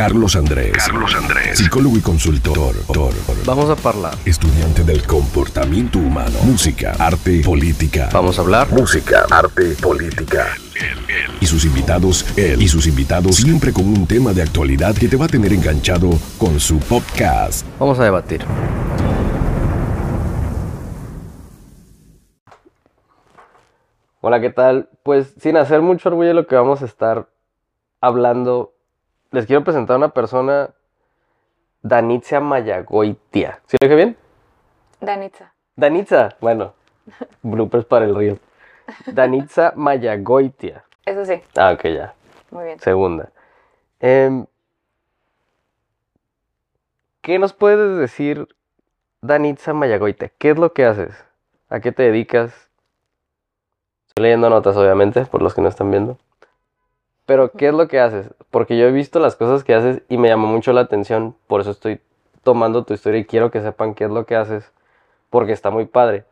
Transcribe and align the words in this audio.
Carlos 0.00 0.34
Andrés. 0.34 0.72
Carlos 0.72 1.14
Andrés. 1.14 1.58
Psicólogo 1.58 1.94
y 1.94 2.00
consultor. 2.00 2.74
Vamos 3.44 3.68
a 3.68 3.86
hablar. 3.86 4.14
Estudiante 4.24 4.82
del 4.82 5.06
comportamiento 5.06 5.98
humano. 5.98 6.38
Música, 6.42 6.94
arte, 6.98 7.42
política. 7.44 8.08
Vamos 8.10 8.38
a 8.38 8.40
hablar. 8.40 8.72
Música, 8.72 9.26
arte, 9.30 9.76
política. 9.78 10.56
Y 11.42 11.44
sus 11.44 11.66
invitados, 11.66 12.24
él 12.38 12.62
y 12.62 12.68
sus 12.68 12.86
invitados, 12.86 13.36
siempre 13.36 13.74
con 13.74 13.86
un 13.86 14.06
tema 14.06 14.32
de 14.32 14.40
actualidad 14.40 14.94
que 14.96 15.06
te 15.06 15.18
va 15.18 15.26
a 15.26 15.28
tener 15.28 15.52
enganchado 15.52 16.08
con 16.38 16.58
su 16.60 16.78
podcast. 16.78 17.66
Vamos 17.78 17.98
a 17.98 18.04
debatir. 18.04 18.42
Hola, 24.22 24.40
¿qué 24.40 24.48
tal? 24.48 24.88
Pues 25.02 25.34
sin 25.38 25.58
hacer 25.58 25.82
mucho 25.82 26.08
orgullo 26.08 26.32
lo 26.32 26.46
que 26.46 26.56
vamos 26.56 26.80
a 26.80 26.86
estar 26.86 27.28
hablando, 28.00 28.72
les 29.30 29.46
quiero 29.46 29.64
presentar 29.64 29.94
a 29.94 29.98
una 29.98 30.08
persona, 30.08 30.70
Danitza 31.82 32.40
Mayagoitia. 32.40 33.60
¿Sí 33.66 33.76
lo 33.80 33.86
dije 33.86 33.96
bien? 33.96 34.16
Danitza. 35.00 35.54
Danitza, 35.76 36.36
bueno, 36.40 36.74
bloopers 37.42 37.84
para 37.84 38.04
el 38.04 38.14
río. 38.14 38.38
Danitza 39.06 39.72
Mayagoitia. 39.76 40.84
Eso 41.06 41.24
sí. 41.24 41.40
Ah, 41.56 41.72
ok, 41.72 41.84
ya. 41.84 42.14
Muy 42.50 42.64
bien. 42.64 42.80
Segunda. 42.80 43.30
Em, 44.00 44.46
¿Qué 47.22 47.38
nos 47.38 47.52
puedes 47.52 47.98
decir, 47.98 48.48
Danitza 49.22 49.72
Mayagoitia? 49.72 50.32
¿Qué 50.38 50.50
es 50.50 50.58
lo 50.58 50.72
que 50.72 50.84
haces? 50.84 51.14
¿A 51.68 51.80
qué 51.80 51.92
te 51.92 52.02
dedicas? 52.02 52.68
Estoy 54.08 54.24
leyendo 54.24 54.50
notas, 54.50 54.76
obviamente, 54.76 55.24
por 55.26 55.40
los 55.40 55.54
que 55.54 55.60
no 55.62 55.68
están 55.68 55.90
viendo. 55.90 56.18
Pero, 57.30 57.52
¿qué 57.52 57.68
es 57.68 57.74
lo 57.74 57.86
que 57.86 58.00
haces? 58.00 58.28
Porque 58.50 58.76
yo 58.76 58.88
he 58.88 58.90
visto 58.90 59.20
las 59.20 59.36
cosas 59.36 59.62
que 59.62 59.72
haces 59.72 60.02
y 60.08 60.18
me 60.18 60.26
llamó 60.26 60.48
mucho 60.48 60.72
la 60.72 60.80
atención. 60.80 61.36
Por 61.46 61.60
eso 61.60 61.70
estoy 61.70 62.00
tomando 62.42 62.82
tu 62.82 62.92
historia 62.92 63.20
y 63.20 63.24
quiero 63.24 63.52
que 63.52 63.60
sepan 63.60 63.94
qué 63.94 64.06
es 64.06 64.10
lo 64.10 64.26
que 64.26 64.34
haces. 64.34 64.72
Porque 65.30 65.52
está 65.52 65.70
muy 65.70 65.84
padre. 65.84 66.24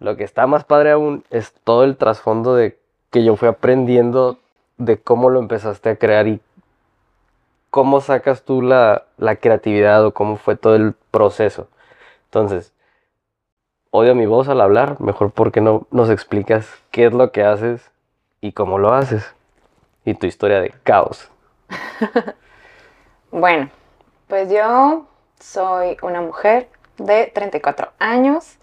Lo 0.00 0.16
que 0.16 0.24
está 0.24 0.48
más 0.48 0.64
padre 0.64 0.90
aún 0.90 1.22
es 1.30 1.52
todo 1.62 1.84
el 1.84 1.96
trasfondo 1.96 2.56
de 2.56 2.76
que 3.10 3.22
yo 3.22 3.36
fui 3.36 3.46
aprendiendo 3.46 4.40
de 4.76 4.98
cómo 4.98 5.30
lo 5.30 5.38
empezaste 5.38 5.90
a 5.90 5.96
crear 5.98 6.26
y 6.26 6.40
cómo 7.70 8.00
sacas 8.00 8.42
tú 8.42 8.60
la, 8.60 9.04
la 9.18 9.36
creatividad 9.36 10.04
o 10.04 10.14
cómo 10.14 10.34
fue 10.34 10.56
todo 10.56 10.74
el 10.74 10.94
proceso. 11.12 11.68
Entonces, 12.24 12.72
odio 13.92 14.16
mi 14.16 14.26
voz 14.26 14.48
al 14.48 14.60
hablar, 14.60 15.00
mejor 15.00 15.30
porque 15.30 15.60
no 15.60 15.86
nos 15.92 16.10
explicas 16.10 16.68
qué 16.90 17.06
es 17.06 17.12
lo 17.12 17.30
que 17.30 17.44
haces 17.44 17.92
y 18.40 18.50
cómo 18.50 18.78
lo 18.78 18.94
haces 18.94 19.33
y 20.04 20.14
tu 20.14 20.26
historia 20.26 20.60
de 20.60 20.70
caos. 20.82 21.30
bueno, 23.30 23.70
pues 24.28 24.50
yo 24.50 25.06
soy 25.40 25.96
una 26.02 26.20
mujer 26.20 26.68
de 26.98 27.30
34 27.34 27.92
años. 27.98 28.58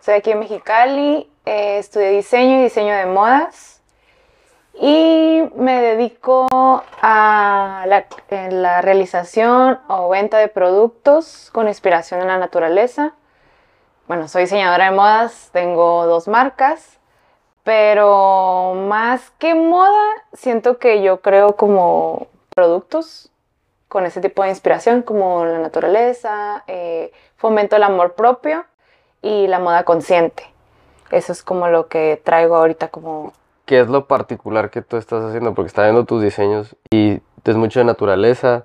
Soy 0.00 0.14
aquí 0.14 0.32
en 0.32 0.40
Mexicali, 0.40 1.30
eh, 1.44 1.78
estudié 1.78 2.10
diseño 2.10 2.58
y 2.58 2.64
diseño 2.64 2.94
de 2.94 3.06
modas 3.06 3.82
y 4.80 5.42
me 5.56 5.80
dedico 5.82 6.46
a 7.02 7.84
la, 7.86 8.06
la, 8.50 8.80
realización 8.80 9.80
o 9.88 10.08
venta 10.08 10.38
de 10.38 10.48
productos 10.48 11.50
con 11.52 11.68
inspiración 11.68 12.20
en 12.20 12.28
la 12.28 12.38
naturaleza. 12.38 13.14
Bueno, 14.06 14.28
soy 14.28 14.42
diseñadora 14.42 14.86
de 14.86 14.90
modas, 14.92 15.50
tengo 15.52 16.06
dos 16.06 16.28
marcas 16.28 16.97
pero 17.68 18.72
más 18.88 19.30
que 19.32 19.54
moda, 19.54 20.02
siento 20.32 20.78
que 20.78 21.02
yo 21.02 21.20
creo 21.20 21.54
como 21.56 22.28
productos 22.54 23.30
con 23.88 24.06
ese 24.06 24.22
tipo 24.22 24.42
de 24.42 24.48
inspiración, 24.48 25.02
como 25.02 25.44
la 25.44 25.58
naturaleza, 25.58 26.64
eh, 26.66 27.12
fomento 27.36 27.76
el 27.76 27.82
amor 27.82 28.14
propio 28.14 28.64
y 29.20 29.48
la 29.48 29.58
moda 29.58 29.84
consciente. 29.84 30.44
Eso 31.10 31.30
es 31.30 31.42
como 31.42 31.68
lo 31.68 31.88
que 31.88 32.18
traigo 32.24 32.56
ahorita 32.56 32.88
como... 32.88 33.34
¿Qué 33.66 33.80
es 33.80 33.88
lo 33.88 34.06
particular 34.06 34.70
que 34.70 34.80
tú 34.80 34.96
estás 34.96 35.22
haciendo? 35.22 35.52
Porque 35.52 35.68
está 35.68 35.82
viendo 35.82 36.06
tus 36.06 36.22
diseños 36.22 36.74
y 36.90 37.20
es 37.44 37.56
mucho 37.56 37.80
de 37.80 37.84
naturaleza, 37.84 38.64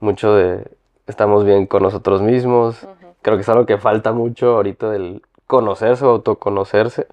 mucho 0.00 0.34
de 0.34 0.72
estamos 1.06 1.44
bien 1.44 1.68
con 1.68 1.84
nosotros 1.84 2.20
mismos. 2.20 2.84
Creo 3.22 3.36
que 3.36 3.42
es 3.42 3.48
algo 3.48 3.64
que 3.64 3.78
falta 3.78 4.12
mucho 4.12 4.56
ahorita 4.56 4.90
del 4.90 5.22
conocerse 5.46 6.04
o 6.04 6.10
autoconocerse. 6.10 7.06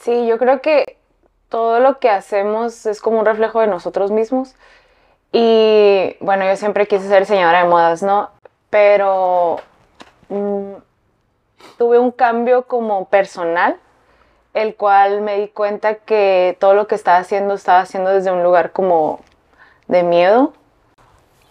Sí, 0.00 0.26
yo 0.26 0.38
creo 0.38 0.62
que 0.62 0.98
todo 1.50 1.78
lo 1.78 1.98
que 1.98 2.08
hacemos 2.08 2.86
es 2.86 3.02
como 3.02 3.20
un 3.20 3.26
reflejo 3.26 3.60
de 3.60 3.66
nosotros 3.66 4.10
mismos. 4.10 4.54
Y 5.30 6.16
bueno, 6.20 6.46
yo 6.46 6.56
siempre 6.56 6.88
quise 6.88 7.06
ser 7.06 7.20
diseñadora 7.20 7.64
de 7.64 7.68
modas, 7.68 8.02
¿no? 8.02 8.30
Pero 8.70 9.58
mm, 10.30 10.72
tuve 11.76 11.98
un 11.98 12.12
cambio 12.12 12.66
como 12.66 13.06
personal, 13.06 13.76
el 14.54 14.74
cual 14.74 15.20
me 15.20 15.38
di 15.38 15.48
cuenta 15.48 15.96
que 15.96 16.56
todo 16.60 16.74
lo 16.74 16.86
que 16.86 16.94
estaba 16.94 17.18
haciendo 17.18 17.54
estaba 17.54 17.80
haciendo 17.80 18.10
desde 18.10 18.32
un 18.32 18.42
lugar 18.42 18.72
como 18.72 19.20
de 19.86 20.02
miedo. 20.02 20.54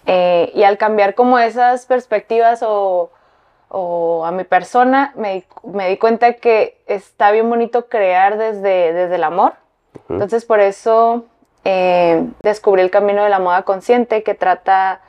Eh, 0.07 0.51
y 0.55 0.63
al 0.63 0.79
cambiar 0.79 1.13
como 1.13 1.37
esas 1.37 1.85
perspectivas 1.85 2.63
o 2.63 3.11
o 3.69 4.25
a 4.25 4.31
mi 4.31 4.43
persona, 4.43 5.13
me, 5.15 5.45
di 5.87 5.97
cuenta 5.97 6.33
que 6.33 6.81
está 6.87 7.31
bien 7.31 7.49
bonito 7.49 7.87
crear 7.87 8.37
desde, 8.37 8.93
desde 8.93 9.15
el 9.15 9.23
amor. 9.23 9.53
Entonces 10.09 10.43
por 10.45 10.59
eso 10.59 11.25
eh, 11.63 12.27
descubrí 12.41 12.81
el 12.81 12.89
camino 12.89 13.23
de 13.23 13.29
la 13.29 13.39
moda 13.39 13.61
consciente 13.61 14.23
que 14.23 14.33
trata 14.33 15.01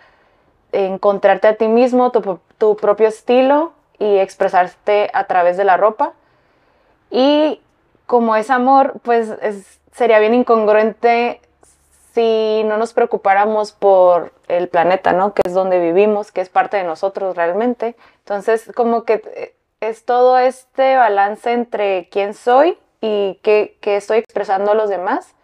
de 0.73 0.87
encontrarte 0.87 1.49
a 1.49 1.55
ti 1.55 1.69
mismo, 1.69 2.13
tu, 2.13 2.77
propio 2.77 3.09
estilo 3.09 3.73
y 3.99 4.19
expresarte 4.19 5.11
a 5.15 5.25
través 5.25 5.57
de 5.57 5.65
la 5.65 5.77
ropa. 5.77 6.13
Y 7.11 7.61
como 8.07 8.37
es 8.37 8.51
amor, 8.51 8.95
pues 9.03 9.33
sería 9.93 10.19
bien 10.19 10.35
incongruente 10.35 11.41
si 12.13 12.63
no 12.65 12.77
nos 12.77 12.93
preocupáramos 12.93 13.73
por 13.73 14.33
el 14.49 14.69
planeta, 14.69 15.13
¿no? 15.13 15.33
Que 15.33 15.43
es 15.45 15.55
donde 15.55 15.81
vivimos, 15.81 16.33
que 16.33 16.41
es 16.41 16.49
parte 16.49 16.77
de 16.77 16.85
nosotros 16.85 17.37
realmente. 17.37 17.97
Entonces, 18.31 18.71
como 18.77 19.03
que 19.03 19.15
eh, 19.35 19.57
es 19.81 20.05
todo 20.05 20.39
este 20.39 20.95
balance 20.95 21.51
entre 21.51 22.09
quién 22.13 22.33
soy 22.33 22.79
y 23.01 23.41
qué, 23.43 23.77
estoy 23.83 24.19
expresando 24.19 24.71
a 24.71 24.75
los 24.77 24.89
demás, 24.89 25.35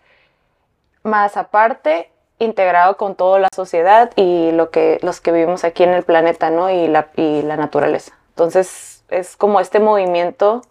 más 1.02 1.36
aparte, 1.36 2.12
integrado 2.38 2.96
con 2.96 3.16
toda 3.16 3.40
la 3.40 3.48
sociedad 3.52 4.12
y 4.14 4.52
lo 4.52 4.70
que, 4.70 5.00
los 5.02 5.20
que 5.20 5.32
vivimos 5.32 5.64
aquí 5.64 5.82
en 5.82 5.94
el 5.94 6.04
planeta, 6.04 6.50
¿no? 6.50 6.70
Y 6.70 6.86
la, 6.86 7.08
y 7.16 7.42
la 7.42 7.56
naturaleza. 7.56 8.16
Entonces, 8.28 9.02
es 9.08 9.36
como 9.36 9.58
este 9.58 9.80
movimiento 9.80 10.62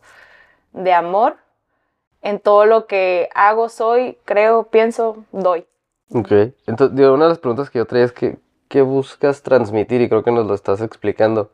de 0.72 0.94
amor 0.94 1.36
en 2.22 2.40
todo 2.40 2.66
lo 2.66 2.88
que 2.88 3.28
hago, 3.36 3.68
soy, 3.68 4.18
creo, 4.24 4.68
pienso, 4.68 5.26
doy. 5.34 5.66
Ok. 6.14 6.32
Entonces, 6.66 6.96
digo, 6.96 7.14
una 7.14 7.26
de 7.26 7.32
las 7.32 7.40
preguntas 7.40 7.70
que 7.70 7.80
yo 7.80 7.86
traía 7.86 8.06
es 8.06 8.14
que, 8.14 8.38
¿qué 8.70 8.84
buscas 8.84 9.42
transmitir? 9.42 10.00
Y 10.00 10.08
creo 10.08 10.24
que 10.24 10.32
nos 10.32 10.48
lo 10.48 10.54
estás 10.54 10.80
explicando 10.80 11.52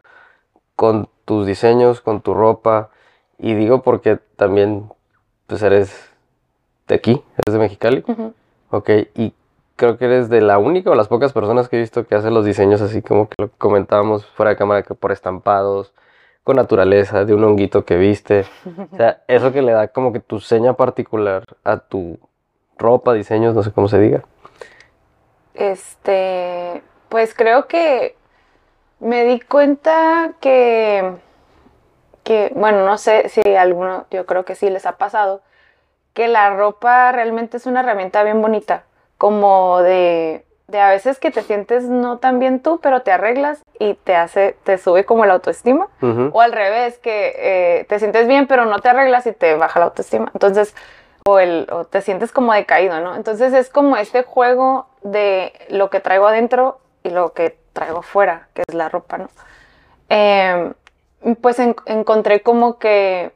con 0.82 1.10
tus 1.26 1.46
diseños, 1.46 2.02
con 2.02 2.22
tu 2.22 2.34
ropa. 2.34 2.90
Y 3.38 3.54
digo 3.54 3.84
porque 3.84 4.18
también, 4.36 4.90
pues 5.46 5.62
eres 5.62 6.10
de 6.88 6.96
aquí, 6.96 7.22
eres 7.38 7.54
de 7.54 7.60
Mexicali. 7.60 8.04
Ok, 8.72 8.90
y 9.14 9.32
creo 9.76 10.00
que 10.00 10.06
eres 10.06 10.28
de 10.28 10.42
la 10.42 10.58
única 10.58 10.90
o 10.90 10.96
las 10.96 11.08
pocas 11.08 11.34
personas 11.34 11.70
que 11.70 11.78
he 11.78 11.80
visto 11.80 12.08
que 12.08 12.16
hacen 12.16 12.34
los 12.34 12.46
diseños 12.46 12.82
así 12.82 13.04
como 13.04 13.30
que 13.30 13.36
lo 13.38 13.52
comentábamos 13.60 14.26
fuera 14.26 14.50
de 14.50 14.56
cámara, 14.56 14.82
que 14.82 14.96
por 14.96 15.12
estampados, 15.12 15.94
con 16.44 16.56
naturaleza, 16.56 17.26
de 17.26 17.36
un 17.36 17.44
honguito 17.44 17.86
que 17.86 17.98
viste. 17.98 18.46
O 18.92 18.98
sea, 18.98 19.22
eso 19.28 19.54
que 19.54 19.62
le 19.62 19.74
da 19.74 19.90
como 19.90 20.12
que 20.12 20.20
tu 20.20 20.40
seña 20.40 20.74
particular 20.74 21.44
a 21.64 21.78
tu 21.78 22.18
ropa, 22.80 23.14
diseños, 23.14 23.54
no 23.54 23.62
sé 23.62 23.72
cómo 23.72 23.88
se 23.88 24.00
diga. 24.00 24.24
Este, 25.54 26.82
pues 27.08 27.36
creo 27.36 27.68
que 27.68 28.16
me 29.02 29.26
di 29.26 29.40
cuenta 29.42 30.32
que, 30.40 31.16
que, 32.24 32.52
bueno, 32.56 32.86
no 32.86 32.98
sé 32.98 33.30
si 33.30 33.42
alguno, 33.56 34.06
yo 34.12 34.26
creo 34.26 34.46
que 34.46 34.56
sí 34.56 34.70
les 34.70 34.86
ha 34.86 34.94
pasado, 34.94 35.42
que 36.14 36.28
la 36.28 36.52
ropa 36.52 37.12
realmente 37.12 37.58
es 37.58 37.66
una 37.66 37.82
herramienta 37.82 38.24
bien 38.24 38.42
bonita, 38.42 38.84
como 39.18 39.82
de, 39.82 40.46
de 40.68 40.80
a 40.80 40.90
veces 40.90 41.20
que 41.20 41.32
te 41.32 41.42
sientes 41.42 41.86
no 41.86 42.20
tan 42.20 42.40
bien 42.40 42.62
tú, 42.62 42.80
pero 42.80 43.02
te 43.02 43.12
arreglas 43.12 43.64
y 43.80 43.96
te 43.96 44.16
hace, 44.16 44.56
te 44.64 44.78
sube 44.78 45.04
como 45.04 45.26
la 45.26 45.34
autoestima, 45.34 45.88
o 46.32 46.42
al 46.42 46.52
revés, 46.52 47.00
que 47.00 47.34
eh, 47.38 47.86
te 47.86 47.98
sientes 47.98 48.28
bien, 48.28 48.46
pero 48.46 48.66
no 48.66 48.80
te 48.80 48.90
arreglas 48.90 49.26
y 49.26 49.32
te 49.32 49.56
baja 49.56 49.80
la 49.80 49.86
autoestima. 49.86 50.30
Entonces, 50.34 50.76
o, 51.26 51.40
el, 51.40 51.68
o 51.72 51.86
te 51.86 52.02
sientes 52.02 52.32
como 52.32 52.54
decaído, 52.54 53.00
¿no? 53.00 53.16
Entonces 53.16 53.54
es 53.54 53.70
como 53.70 53.98
este 53.98 54.24
juego 54.24 54.88
de 55.02 55.54
lo 55.70 55.90
que 55.90 56.00
traigo 56.00 56.28
adentro 56.28 56.80
y 57.04 57.10
lo 57.10 57.34
que 57.34 57.61
traigo 57.74 58.02
fuera, 58.02 58.48
que 58.54 58.64
es 58.68 58.74
la 58.74 58.90
ropa, 58.90 59.18
¿no? 59.18 59.30
Em, 60.10 60.74
pues 61.42 61.58
encontré 61.60 62.42
como 62.42 62.80
que, 62.80 63.32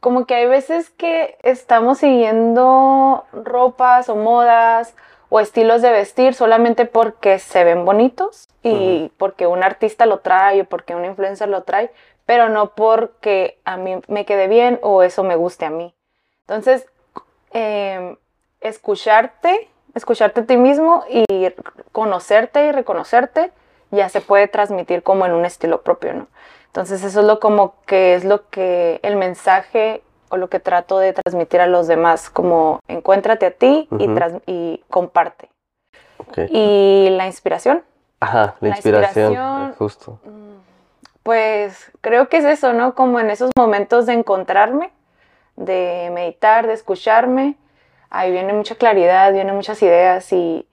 como 0.00 0.26
que 0.26 0.34
hay 0.34 0.46
veces 0.46 0.90
que 0.90 1.36
estamos 1.42 1.98
siguiendo 1.98 3.24
ropas 3.32 4.08
o 4.08 4.16
modas 4.16 4.94
o 5.28 5.40
estilos 5.40 5.82
de 5.82 5.90
vestir 5.90 6.34
solamente 6.34 6.84
porque 6.84 7.38
se 7.38 7.64
ven 7.64 7.84
bonitos 7.84 8.48
y 8.62 9.10
porque 9.16 9.46
un 9.46 9.62
artista 9.62 10.04
lo 10.04 10.18
trae 10.18 10.62
o 10.62 10.64
porque 10.64 10.94
un 10.94 11.04
influencer 11.04 11.48
lo 11.48 11.62
trae, 11.62 11.90
pero 12.26 12.48
no 12.48 12.74
porque 12.74 13.58
a 13.64 13.76
mí 13.76 13.96
me 14.08 14.24
quede 14.24 14.48
bien 14.48 14.78
o 14.82 15.02
eso 15.02 15.22
me 15.22 15.36
guste 15.36 15.64
a 15.64 15.70
mí. 15.70 15.94
Entonces, 16.42 16.86
em, 17.52 18.16
escucharte, 18.60 19.68
escucharte 19.94 20.40
a 20.40 20.46
ti 20.46 20.56
mismo 20.56 21.04
y 21.08 21.24
conocerte 21.92 22.66
y 22.66 22.72
reconocerte 22.72 23.52
ya 23.90 24.08
se 24.08 24.20
puede 24.20 24.48
transmitir 24.48 25.02
como 25.02 25.26
en 25.26 25.32
un 25.32 25.44
estilo 25.44 25.82
propio, 25.82 26.14
¿no? 26.14 26.26
Entonces 26.66 27.02
eso 27.02 27.20
es 27.20 27.26
lo 27.26 27.40
como 27.40 27.74
que 27.86 28.14
es 28.14 28.24
lo 28.24 28.48
que 28.48 29.00
el 29.02 29.16
mensaje 29.16 30.02
o 30.28 30.36
lo 30.36 30.48
que 30.48 30.60
trato 30.60 31.00
de 31.00 31.12
transmitir 31.12 31.60
a 31.60 31.66
los 31.66 31.88
demás, 31.88 32.30
como 32.30 32.78
encuéntrate 32.86 33.46
a 33.46 33.50
ti 33.50 33.88
y, 33.98 34.08
y, 34.46 34.84
comparte. 34.88 35.50
Y 36.50 37.08
la 37.10 37.26
inspiración. 37.26 37.82
Ajá, 38.20 38.54
la, 38.60 38.68
inspiración, 38.68 39.74
justo. 39.76 40.20
Mm, 40.24 40.60
pues 41.24 41.90
creo 42.00 42.28
que 42.28 42.36
es 42.36 42.44
eso, 42.44 42.72
¿no? 42.72 42.94
Como 42.94 43.18
en 43.18 43.30
esos 43.30 43.50
momentos 43.56 44.06
de 44.06 44.12
encontrarme, 44.12 44.92
de 45.56 46.10
meditar, 46.14 46.68
de 46.68 46.74
escucharme, 46.74 47.56
ahí 48.10 48.32
viene 48.32 48.52
mucha 48.52 48.74
claridad, 48.74 49.32
vienen 49.32 49.54
muchas 49.54 49.82
ideas 49.82 50.32
y, 50.32 50.66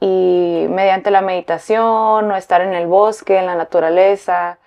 y 0.00 0.66
mediante 0.68 1.10
la 1.10 1.20
meditación 1.20 2.30
o 2.30 2.36
estar 2.36 2.60
en 2.62 2.74
el 2.74 2.86
bosque, 2.86 3.38
en 3.38 3.46
la 3.46 3.54
naturaleza, 3.54 4.58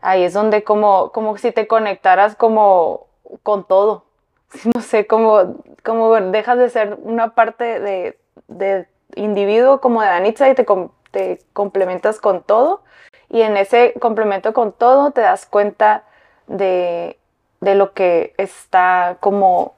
ahí 0.00 0.24
es 0.24 0.32
donde 0.32 0.64
como, 0.64 1.12
como 1.12 1.36
si 1.36 1.52
te 1.52 1.66
conectaras 1.66 2.34
como 2.36 3.06
con 3.42 3.64
todo. 3.64 4.04
No 4.74 4.80
sé, 4.80 5.06
como, 5.06 5.62
como 5.84 6.12
dejas 6.20 6.58
de 6.58 6.70
ser 6.70 6.98
una 7.02 7.36
parte 7.36 7.78
de, 7.78 8.18
de 8.48 8.88
individuo 9.14 9.80
como 9.80 10.02
de 10.02 10.08
Danitza 10.08 10.48
y 10.48 10.54
te, 10.54 10.66
te 11.12 11.38
complementas 11.52 12.20
con 12.20 12.42
todo. 12.42 12.82
Y 13.28 13.42
en 13.42 13.56
ese 13.56 13.94
complemento 14.00 14.52
con 14.52 14.72
todo 14.72 15.12
te 15.12 15.20
das 15.20 15.46
cuenta 15.46 16.02
de, 16.48 17.16
de 17.60 17.74
lo 17.76 17.92
que 17.92 18.34
está 18.38 19.18
como 19.20 19.74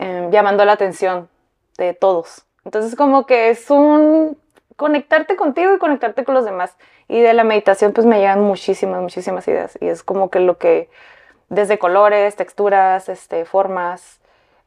em, 0.00 0.30
llamando 0.30 0.64
la 0.64 0.72
atención 0.72 1.28
de 1.78 1.94
todos. 1.94 2.44
Entonces 2.64 2.96
como 2.96 3.26
que 3.26 3.50
es 3.50 3.70
un 3.70 4.36
conectarte 4.76 5.36
contigo 5.36 5.74
y 5.74 5.78
conectarte 5.78 6.24
con 6.24 6.34
los 6.34 6.44
demás. 6.44 6.76
Y 7.06 7.20
de 7.20 7.34
la 7.34 7.44
meditación 7.44 7.92
pues 7.92 8.06
me 8.06 8.18
llegan 8.18 8.40
muchísimas, 8.40 9.00
muchísimas 9.02 9.46
ideas. 9.46 9.76
Y 9.80 9.88
es 9.88 10.02
como 10.02 10.30
que 10.30 10.40
lo 10.40 10.58
que, 10.58 10.88
desde 11.48 11.78
colores, 11.78 12.36
texturas, 12.36 13.08
este, 13.08 13.44
formas, 13.44 14.20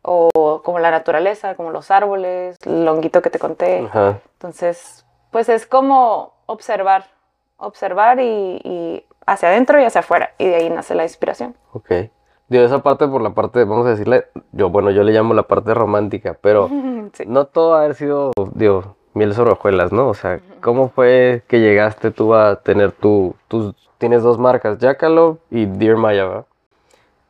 o 0.04 0.62
como 0.64 0.80
la 0.80 0.92
naturaleza, 0.92 1.56
como 1.56 1.72
los 1.72 1.90
árboles, 1.90 2.58
el 2.66 2.88
honguito 2.88 3.22
que 3.22 3.30
te 3.30 3.40
conté. 3.40 3.90
Entonces, 4.34 5.06
pues 5.32 5.50
es 5.50 5.66
como 5.66 6.34
observar, 6.46 7.06
observar 7.58 8.20
y, 8.20 9.06
hacia 9.26 9.50
adentro 9.50 9.82
y 9.82 9.86
hacia 9.86 10.02
afuera. 10.02 10.34
Y 10.38 10.48
de 10.48 10.56
ahí 10.56 10.70
nace 10.70 10.94
la 10.94 11.04
inspiración. 11.04 11.56
Ok. 11.72 11.92
Digo, 12.50 12.64
esa 12.66 12.84
parte 12.84 13.08
por 13.08 13.22
la 13.22 13.32
parte, 13.32 13.64
vamos 13.64 13.88
a 13.88 13.92
decirle, 13.92 14.26
yo, 14.52 14.70
bueno, 14.70 14.92
yo 14.92 15.04
le 15.04 15.12
llamo 15.12 15.34
la 15.34 15.44
parte 15.44 15.74
romántica, 15.74 16.38
pero 16.40 16.70
no 17.26 17.46
todo 17.46 17.76
ha 17.76 17.94
sido, 17.94 18.32
digo, 18.54 18.96
miel 19.14 19.34
sobre 19.34 19.52
hojuelas, 19.52 19.92
¿no? 19.92 20.10
O 20.10 20.14
sea, 20.14 20.40
¿cómo 20.62 20.90
fue 20.90 21.44
que 21.48 21.60
llegaste 21.60 22.12
tú 22.12 22.34
a 22.34 22.58
tener 22.58 22.92
tu, 22.92 23.36
tus, 23.48 23.74
tienes 23.98 24.24
dos 24.24 24.38
marcas, 24.38 24.80
Jackalope 24.80 25.42
y 25.52 25.66
Dear 25.66 25.98
Maya, 25.98 26.26
¿verdad? 26.26 26.46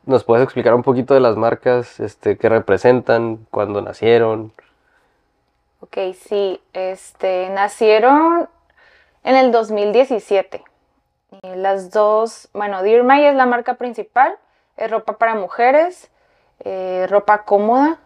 ¿Nos 0.06 0.24
puedes 0.24 0.44
explicar 0.44 0.74
un 0.74 0.82
poquito 0.82 1.14
de 1.14 1.20
las 1.20 1.36
marcas, 1.36 1.98
este, 2.00 2.36
qué 2.36 2.48
representan, 2.50 3.46
cuándo 3.50 3.80
nacieron? 3.80 4.52
Ok, 5.80 5.96
sí, 6.14 6.60
este, 6.74 7.48
nacieron 7.50 8.48
en 9.22 9.36
el 9.36 9.50
2017. 9.50 10.62
las 11.54 11.90
dos, 11.90 12.48
bueno, 12.52 12.82
Dear 12.82 13.02
Maya 13.04 13.30
es 13.30 13.36
la 13.36 13.46
marca 13.46 13.74
principal, 13.74 14.36
es 14.76 14.90
ropa 14.90 15.18
para 15.18 15.34
mujeres, 15.34 16.10
eh, 16.60 17.06
ropa 17.08 17.44
cómoda, 17.44 17.98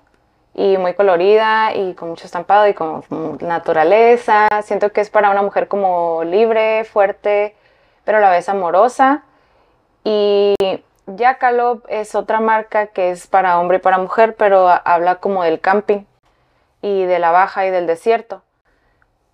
y 0.59 0.76
muy 0.76 0.94
colorida 0.94 1.73
y 1.73 1.94
con 1.94 2.09
mucho 2.09 2.26
estampado 2.26 2.67
y 2.67 2.75
con 2.75 3.05
naturaleza. 3.41 4.49
Siento 4.62 4.91
que 4.93 5.00
es 5.00 5.09
para 5.09 5.31
una 5.31 5.41
mujer 5.41 5.69
como 5.69 6.25
libre, 6.25 6.82
fuerte, 6.82 7.55
pero 8.05 8.19
a 8.19 8.20
la 8.20 8.31
vez 8.31 8.49
amorosa. 8.49 9.23
Y 10.03 10.56
Jackalope 11.06 12.00
es 12.00 12.17
otra 12.17 12.41
marca 12.41 12.88
que 12.88 13.12
es 13.12 13.29
para 13.29 13.61
hombre 13.61 13.76
y 13.76 13.81
para 13.81 13.99
mujer, 13.99 14.35
pero 14.35 14.69
habla 14.85 15.17
como 15.17 15.44
del 15.44 15.61
camping 15.61 16.05
y 16.82 17.05
de 17.05 17.21
la 17.21 17.31
baja 17.31 17.64
y 17.64 17.71
del 17.71 17.87
desierto. 17.87 18.43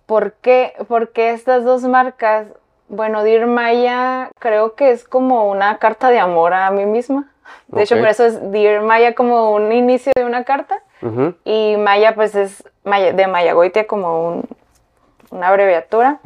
¿Por 0.05 0.33
qué? 0.33 0.73
Porque 0.87 1.31
estas 1.31 1.63
dos 1.63 1.81
marcas, 1.85 2.49
bueno, 2.87 3.23
Dir 3.23 3.47
Maya 3.47 4.29
creo 4.39 4.75
que 4.75 4.91
es 4.91 5.07
como 5.07 5.49
una 5.49 5.77
carta 5.77 6.09
de 6.09 6.19
amor 6.19 6.53
a 6.53 6.69
mí 6.71 6.85
misma. 6.85 7.31
De 7.67 7.83
hecho, 7.83 7.97
por 7.97 8.07
eso 8.07 8.25
es 8.25 8.51
Dear 8.51 8.81
Maya 8.81 9.15
como 9.15 9.51
un 9.51 9.71
inicio 9.71 10.11
de 10.15 10.23
una 10.23 10.43
carta. 10.43 10.81
Y 11.43 11.77
Maya, 11.77 12.15
pues 12.15 12.35
es 12.35 12.63
de 12.83 13.27
Mayagoitia 13.27 13.85
como 13.87 14.43
una 15.29 15.47
abreviatura. 15.47 16.19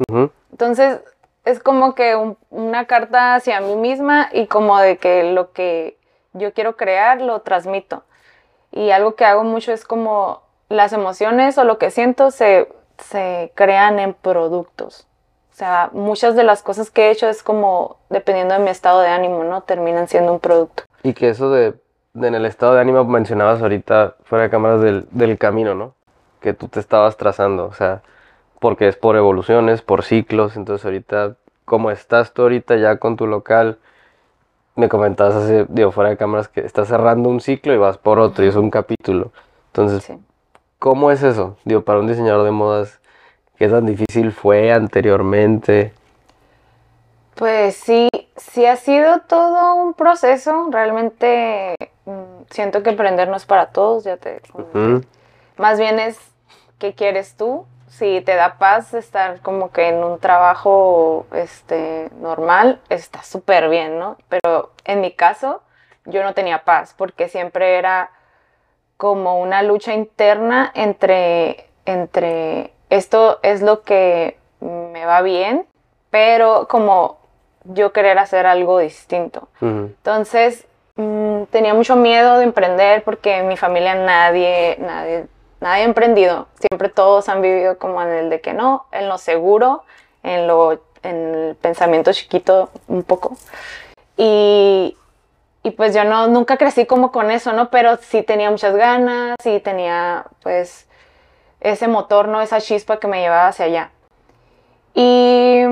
Entonces, 0.50 1.00
es 1.44 1.60
como 1.60 1.94
que 1.94 2.34
una 2.50 2.86
carta 2.86 3.34
hacia 3.34 3.60
mí 3.60 3.76
misma 3.76 4.28
y 4.32 4.46
como 4.46 4.78
de 4.78 4.98
que 4.98 5.32
lo 5.32 5.52
que 5.52 5.96
yo 6.32 6.52
quiero 6.52 6.76
crear 6.76 7.20
lo 7.20 7.40
transmito. 7.40 8.04
Y 8.72 8.90
algo 8.90 9.14
que 9.16 9.24
hago 9.24 9.42
mucho 9.42 9.72
es 9.72 9.84
como 9.84 10.42
las 10.68 10.92
emociones 10.92 11.58
o 11.58 11.64
lo 11.64 11.78
que 11.78 11.90
siento 11.90 12.30
se, 12.30 12.68
se 12.98 13.52
crean 13.54 13.98
en 13.98 14.14
productos. 14.14 15.06
O 15.60 15.62
sea, 15.62 15.90
muchas 15.92 16.36
de 16.36 16.42
las 16.42 16.62
cosas 16.62 16.90
que 16.90 17.02
he 17.02 17.10
hecho 17.10 17.28
es 17.28 17.42
como, 17.42 17.98
dependiendo 18.08 18.54
de 18.54 18.60
mi 18.60 18.70
estado 18.70 19.02
de 19.02 19.08
ánimo, 19.08 19.44
¿no? 19.44 19.60
Terminan 19.60 20.08
siendo 20.08 20.32
un 20.32 20.40
producto. 20.40 20.84
Y 21.02 21.12
que 21.12 21.28
eso 21.28 21.50
de 21.50 21.74
en 22.14 22.34
el 22.34 22.46
estado 22.46 22.76
de 22.76 22.80
ánimo 22.80 23.04
mencionabas 23.04 23.60
ahorita 23.60 24.16
fuera 24.24 24.44
de 24.44 24.50
cámaras 24.50 24.80
del, 24.80 25.06
del, 25.10 25.36
camino, 25.36 25.74
¿no? 25.74 25.92
Que 26.40 26.54
tú 26.54 26.68
te 26.68 26.80
estabas 26.80 27.18
trazando, 27.18 27.66
o 27.66 27.74
sea, 27.74 28.00
porque 28.58 28.88
es 28.88 28.96
por 28.96 29.16
evoluciones, 29.16 29.82
por 29.82 30.02
ciclos, 30.02 30.56
entonces 30.56 30.82
ahorita, 30.86 31.36
¿cómo 31.66 31.90
estás 31.90 32.32
tú 32.32 32.40
ahorita 32.40 32.76
ya 32.76 32.96
con 32.96 33.16
tu 33.16 33.26
local? 33.26 33.76
Me 34.76 34.88
comentabas 34.88 35.34
hace, 35.34 35.66
digo, 35.68 35.92
fuera 35.92 36.08
de 36.08 36.16
cámaras 36.16 36.48
que 36.48 36.62
estás 36.62 36.88
cerrando 36.88 37.28
un 37.28 37.42
ciclo 37.42 37.74
y 37.74 37.76
vas 37.76 37.98
por 37.98 38.18
otro 38.18 38.46
y 38.46 38.48
es 38.48 38.56
un 38.56 38.70
capítulo. 38.70 39.30
Entonces, 39.66 40.10
¿cómo 40.78 41.10
es 41.10 41.22
eso? 41.22 41.58
Digo, 41.66 41.82
para 41.82 42.00
un 42.00 42.06
diseñador 42.06 42.46
de 42.46 42.50
modas, 42.50 42.98
¿qué 43.60 43.68
tan 43.68 43.84
difícil 43.84 44.32
fue 44.32 44.72
anteriormente? 44.72 45.92
Pues 47.34 47.76
sí, 47.76 48.08
sí 48.38 48.64
ha 48.64 48.76
sido 48.76 49.20
todo 49.20 49.74
un 49.74 49.92
proceso. 49.92 50.68
Realmente 50.70 51.74
mm, 52.06 52.44
siento 52.48 52.82
que 52.82 52.88
emprender 52.88 53.28
no 53.28 53.36
es 53.36 53.44
para 53.44 53.66
todos, 53.66 54.04
ya 54.04 54.16
te... 54.16 54.40
Más 55.58 55.78
bien 55.78 56.00
es 56.00 56.18
qué 56.78 56.94
quieres 56.94 57.36
tú. 57.36 57.66
Si 57.88 58.22
te 58.22 58.34
da 58.34 58.56
paz 58.56 58.94
estar 58.94 59.40
como 59.40 59.72
que 59.72 59.88
en 59.88 60.02
un 60.02 60.18
trabajo 60.18 61.26
este, 61.34 62.08
normal, 62.18 62.80
está 62.88 63.22
súper 63.22 63.68
bien, 63.68 63.98
¿no? 63.98 64.16
Pero 64.30 64.70
en 64.86 65.02
mi 65.02 65.12
caso, 65.12 65.60
yo 66.06 66.22
no 66.22 66.32
tenía 66.32 66.64
paz 66.64 66.94
porque 66.96 67.28
siempre 67.28 67.76
era 67.76 68.10
como 68.96 69.38
una 69.38 69.62
lucha 69.62 69.92
interna 69.92 70.72
entre, 70.74 71.68
entre 71.84 72.72
esto 72.90 73.38
es 73.42 73.62
lo 73.62 73.82
que 73.82 74.36
me 74.60 75.06
va 75.06 75.22
bien, 75.22 75.66
pero 76.10 76.66
como 76.68 77.18
yo 77.64 77.92
querer 77.92 78.18
hacer 78.18 78.46
algo 78.46 78.78
distinto. 78.78 79.48
Entonces, 79.60 80.66
mm, 80.96 81.44
tenía 81.44 81.74
mucho 81.74 81.96
miedo 81.96 82.38
de 82.38 82.44
emprender 82.44 83.02
porque 83.04 83.38
en 83.38 83.48
mi 83.48 83.56
familia 83.56 83.94
nadie, 83.94 84.76
nadie, 84.80 85.26
nadie 85.60 85.82
ha 85.82 85.86
emprendido. 85.86 86.48
Siempre 86.58 86.88
todos 86.88 87.28
han 87.28 87.42
vivido 87.42 87.78
como 87.78 88.02
en 88.02 88.08
el 88.08 88.30
de 88.30 88.40
que 88.40 88.52
no, 88.52 88.86
en 88.92 89.08
lo 89.08 89.18
seguro, 89.18 89.84
en, 90.22 90.46
lo, 90.46 90.72
en 91.02 91.34
el 91.34 91.54
pensamiento 91.56 92.12
chiquito 92.12 92.70
un 92.88 93.02
poco. 93.04 93.36
Y, 94.16 94.96
y 95.62 95.70
pues 95.70 95.94
yo 95.94 96.04
no, 96.04 96.26
nunca 96.26 96.56
crecí 96.56 96.86
como 96.86 97.12
con 97.12 97.30
eso, 97.30 97.52
¿no? 97.52 97.70
Pero 97.70 97.96
sí 97.98 98.22
tenía 98.22 98.50
muchas 98.50 98.74
ganas 98.74 99.36
y 99.44 99.60
tenía 99.60 100.24
pues 100.42 100.86
ese 101.60 101.88
motor, 101.88 102.28
¿no? 102.28 102.40
Esa 102.40 102.60
chispa 102.60 102.98
que 102.98 103.06
me 103.08 103.20
llevaba 103.20 103.48
hacia 103.48 103.66
allá. 103.66 103.90
Y 104.94 105.62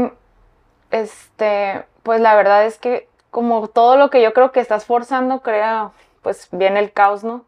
este, 0.90 1.84
pues 2.02 2.20
la 2.20 2.34
verdad 2.34 2.64
es 2.66 2.78
que 2.78 3.08
como 3.30 3.68
todo 3.68 3.96
lo 3.96 4.10
que 4.10 4.22
yo 4.22 4.32
creo 4.32 4.52
que 4.52 4.60
estás 4.60 4.86
forzando 4.86 5.40
crea, 5.40 5.90
pues 6.22 6.48
viene 6.52 6.80
el 6.80 6.92
caos, 6.92 7.24
¿no? 7.24 7.44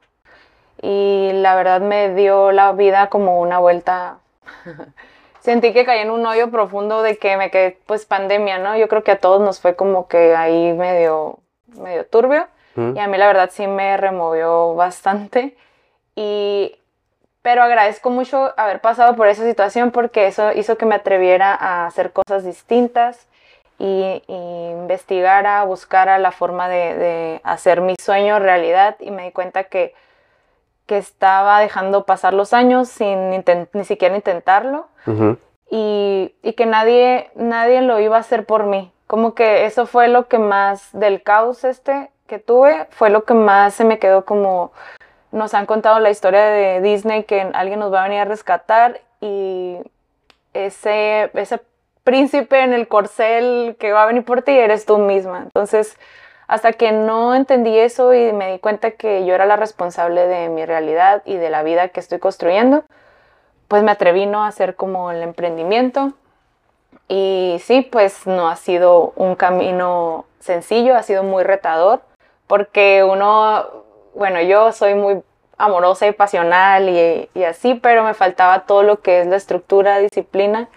Y 0.83 1.31
la 1.35 1.55
verdad 1.55 1.81
me 1.81 2.15
dio 2.15 2.53
la 2.53 2.73
vida 2.73 3.09
como 3.09 3.41
una 3.41 3.59
vuelta. 3.59 4.19
Sentí 5.41 5.73
que 5.73 5.85
caí 5.85 6.01
en 6.01 6.11
un 6.11 6.25
hoyo 6.27 6.51
profundo 6.51 7.03
de 7.03 7.17
que 7.17 7.37
me 7.37 7.51
quedé, 7.51 7.79
pues 7.87 8.05
pandemia, 8.05 8.59
¿no? 8.59 8.77
Yo 8.77 8.89
creo 8.89 9.03
que 9.03 9.13
a 9.13 9.19
todos 9.19 9.41
nos 9.41 9.61
fue 9.61 9.75
como 9.75 10.07
que 10.07 10.35
ahí 10.35 10.73
medio, 10.73 11.39
medio 11.67 12.07
turbio. 12.07 12.47
Y 12.77 12.99
a 12.99 13.09
mí 13.09 13.19
la 13.19 13.27
verdad 13.27 13.51
sí 13.53 13.67
me 13.67 13.97
removió 13.99 14.75
bastante. 14.75 15.57
Y 16.15 16.80
pero 17.43 17.63
agradezco 17.63 18.11
mucho 18.11 18.53
haber 18.57 18.81
pasado 18.81 19.17
por 19.17 19.29
esa 19.29 19.45
situación 19.45 19.91
porque 19.91 20.27
eso 20.27 20.53
hizo 20.53 20.77
que 20.77 20.87
me 20.87 20.95
atreviera 20.95 21.55
a 21.55 21.87
hacer 21.87 22.13
cosas 22.13 22.45
distintas 22.45 23.27
y, 23.79 24.23
y 24.27 24.71
investigara, 24.73 25.65
buscara 25.65 26.19
la 26.19 26.33
forma 26.33 26.69
de, 26.69 26.95
de 26.97 27.41
hacer 27.45 27.81
mi 27.81 27.95
sueño 27.99 28.39
realidad. 28.39 28.97
Y 29.01 29.11
me 29.11 29.25
di 29.25 29.33
cuenta 29.33 29.65
que, 29.65 29.95
que 30.85 30.99
estaba 30.99 31.61
dejando 31.61 32.05
pasar 32.05 32.35
los 32.35 32.53
años 32.53 32.91
sin 32.91 33.31
ni 33.31 33.85
siquiera 33.85 34.15
intentarlo. 34.15 34.89
Y, 35.71 36.35
y 36.43 36.53
que 36.53 36.67
nadie, 36.67 37.31
nadie 37.35 37.81
lo 37.81 37.99
iba 38.01 38.19
a 38.19 38.21
hacer 38.21 38.45
por 38.45 38.65
mí. 38.65 38.93
Como 39.07 39.35
que 39.35 39.65
eso 39.65 39.87
fue 39.87 40.09
lo 40.09 40.29
que 40.29 40.39
más 40.39 40.91
del 40.93 41.23
caos 41.23 41.65
este 41.65 42.11
que 42.27 42.39
tuve, 42.39 42.87
fue 42.91 43.09
lo 43.09 43.25
que 43.25 43.35
más 43.35 43.75
se 43.75 43.85
me 43.85 43.99
quedó 43.99 44.25
como 44.25 44.73
nos 45.33 45.55
han 45.55 45.67
contado 45.67 46.01
la 46.01 46.11
historia 46.11 46.45
de 46.45 46.81
Disney 46.81 47.25
que 47.25 47.41
alguien 47.53 47.79
nos 47.79 47.93
va 47.93 48.01
a 48.01 48.09
venir 48.09 48.21
a 48.21 48.25
rescatar 48.25 49.01
y 49.21 49.79
ese, 50.55 51.31
ese 51.35 51.61
príncipe 52.05 52.61
en 52.63 52.73
el 52.73 52.89
corcel 52.89 53.77
que 53.79 53.93
va 53.93 54.03
a 54.03 54.07
venir 54.07 54.25
por 54.25 54.43
ti 54.43 54.53
eres 54.53 54.87
tú 54.87 54.99
misma. 54.99 55.43
Entonces, 55.43 55.97
hasta 56.49 56.73
que 56.73 56.91
no 56.91 57.35
entendí 57.35 57.79
eso 57.79 58.13
y 58.13 58.33
me 58.33 58.51
di 58.51 58.59
cuenta 58.59 58.91
que 58.91 59.25
yo 59.25 59.35
era 59.35 59.47
la 59.47 59.57
responsable 59.57 60.27
de 60.27 60.49
mi 60.49 60.67
realidad 60.67 61.23
y 61.25 61.37
de 61.37 61.51
la 61.51 61.63
vida 61.63 61.89
que 61.89 62.01
estoy 62.01 62.19
construyendo, 62.19 62.83
pues 63.69 63.85
me 63.85 63.93
atreví 63.93 64.27
¿no? 64.27 64.43
a 64.43 64.49
hacer 64.49 64.75
como 64.75 65.13
el 65.13 65.23
emprendimiento. 65.23 66.13
Y 67.07 67.61
sí, 67.63 67.83
pues 67.83 68.27
no 68.27 68.49
ha 68.49 68.57
sido 68.57 69.13
un 69.15 69.37
camino 69.37 70.25
sencillo, 70.41 70.97
ha 70.97 71.05
sido 71.05 71.23
muy 71.23 71.45
retador, 71.45 72.01
porque 72.49 73.05
uno, 73.05 73.65
bueno, 74.15 74.41
yo 74.41 74.73
soy 74.73 74.95
muy 74.95 75.23
amorosa 75.59 76.07
y 76.07 76.13
pasional 76.13 76.89
y, 76.89 77.29
y 77.35 77.45
así, 77.45 77.75
pero 77.75 78.03
me 78.03 78.15
faltaba 78.15 78.61
todo 78.61 78.83
lo 78.83 79.01
que 79.01 79.21
es 79.21 79.27
la 79.27 79.37
estructura, 79.37 79.99
disciplina. 79.99 80.69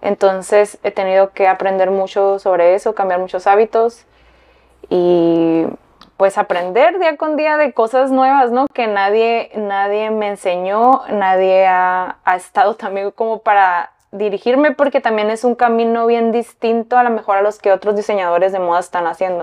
Entonces 0.00 0.78
he 0.82 0.90
tenido 0.90 1.30
que 1.32 1.46
aprender 1.46 1.90
mucho 1.90 2.38
sobre 2.38 2.74
eso, 2.74 2.94
cambiar 2.94 3.20
muchos 3.20 3.46
hábitos 3.46 4.04
y 4.88 5.64
pues 6.16 6.38
aprender 6.38 6.98
día 6.98 7.16
con 7.16 7.36
día 7.36 7.56
de 7.56 7.72
cosas 7.72 8.10
nuevas, 8.10 8.50
¿no? 8.50 8.66
Que 8.72 8.86
nadie, 8.86 9.50
nadie 9.56 10.10
me 10.10 10.28
enseñó, 10.28 11.02
nadie 11.08 11.66
ha, 11.66 12.18
ha 12.24 12.36
estado 12.36 12.74
también 12.74 13.10
como 13.12 13.38
para 13.38 13.92
dirigirme 14.12 14.72
porque 14.72 15.00
también 15.00 15.30
es 15.30 15.42
un 15.42 15.54
camino 15.54 16.06
bien 16.06 16.32
distinto 16.32 16.98
a 16.98 17.02
lo 17.02 17.10
mejor 17.10 17.38
a 17.38 17.42
los 17.42 17.58
que 17.58 17.72
otros 17.72 17.96
diseñadores 17.96 18.52
de 18.52 18.58
moda 18.58 18.80
están 18.80 19.06
haciendo 19.06 19.42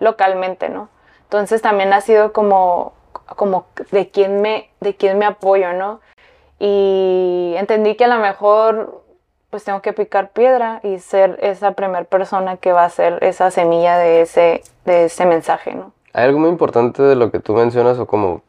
localmente, 0.00 0.68
¿no? 0.68 0.88
Entonces 1.32 1.62
también 1.62 1.94
ha 1.94 2.02
sido 2.02 2.34
como, 2.34 2.92
como 3.36 3.64
de 3.90 4.10
quién 4.10 4.42
me, 4.42 4.68
de 4.80 4.94
quién 4.96 5.16
me 5.16 5.24
apoyo, 5.24 5.72
¿no? 5.72 6.00
Y 6.58 7.54
entendí 7.56 7.94
que 7.94 8.04
a 8.04 8.08
lo 8.08 8.18
mejor 8.18 9.02
pues 9.48 9.64
tengo 9.64 9.80
que 9.80 9.94
picar 9.94 10.32
piedra 10.32 10.80
y 10.82 10.98
ser 10.98 11.38
esa 11.40 11.72
primera 11.72 12.04
persona 12.04 12.58
que 12.58 12.72
va 12.72 12.84
a 12.84 12.90
ser 12.90 13.16
esa 13.24 13.50
semilla 13.50 13.96
de 13.96 14.20
ese, 14.20 14.62
de 14.84 15.06
ese 15.06 15.24
mensaje, 15.24 15.74
¿no? 15.74 15.92
Hay 16.12 16.24
algo 16.26 16.38
muy 16.38 16.50
importante 16.50 17.02
de 17.02 17.16
lo 17.16 17.30
que 17.30 17.40
tú 17.40 17.54
mencionas 17.54 17.98
o 17.98 18.06
como 18.06 18.42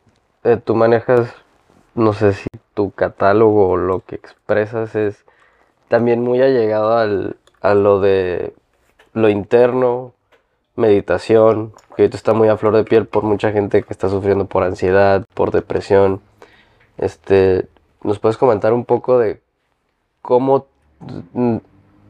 eh, 0.44 0.58
tú 0.58 0.76
manejas, 0.76 1.34
no 1.96 2.12
sé 2.12 2.34
si 2.34 2.50
tu 2.74 2.92
catálogo 2.92 3.70
o 3.70 3.78
lo 3.78 4.02
que 4.02 4.16
expresas 4.16 4.94
es 4.96 5.24
también 5.88 6.22
muy 6.22 6.42
allegado 6.42 6.98
al, 6.98 7.38
a 7.62 7.76
lo 7.76 8.02
de 8.02 8.54
lo 9.14 9.30
interno, 9.30 10.12
meditación, 10.76 11.74
que 11.96 12.04
ahorita 12.04 12.18
está 12.18 12.34
muy 12.34 12.48
a 12.48 12.58
flor 12.58 12.76
de 12.76 12.84
piel 12.84 13.06
por 13.06 13.24
mucha 13.24 13.52
gente 13.52 13.84
que 13.84 13.94
está 13.94 14.10
sufriendo 14.10 14.46
por 14.46 14.64
ansiedad, 14.64 15.26
por 15.34 15.52
depresión. 15.52 16.22
Este, 16.98 17.68
¿nos 18.02 18.20
puedes 18.20 18.38
comentar 18.38 18.74
un 18.74 18.86
poco 18.86 19.20
de 19.20 19.42
cómo 20.22 20.68
mm, 21.34 21.58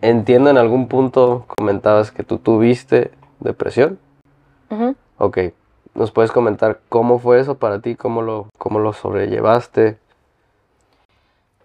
entiendo 0.01 0.49
en 0.49 0.57
algún 0.57 0.87
punto 0.87 1.45
comentabas 1.57 2.11
que 2.11 2.23
tú 2.23 2.37
tuviste 2.37 3.11
depresión? 3.39 3.99
Ujú. 4.69 4.95
Ok, 5.17 5.37
¿nos 5.93 6.11
puedes 6.11 6.31
comentar 6.31 6.79
cómo 6.89 7.19
fue 7.19 7.39
eso 7.39 7.57
para 7.57 7.79
ti? 7.79 7.95
¿Cómo 7.95 8.21
lo, 8.21 8.47
cómo 8.57 8.79
lo 8.79 8.93
sobrellevaste? 8.93 9.97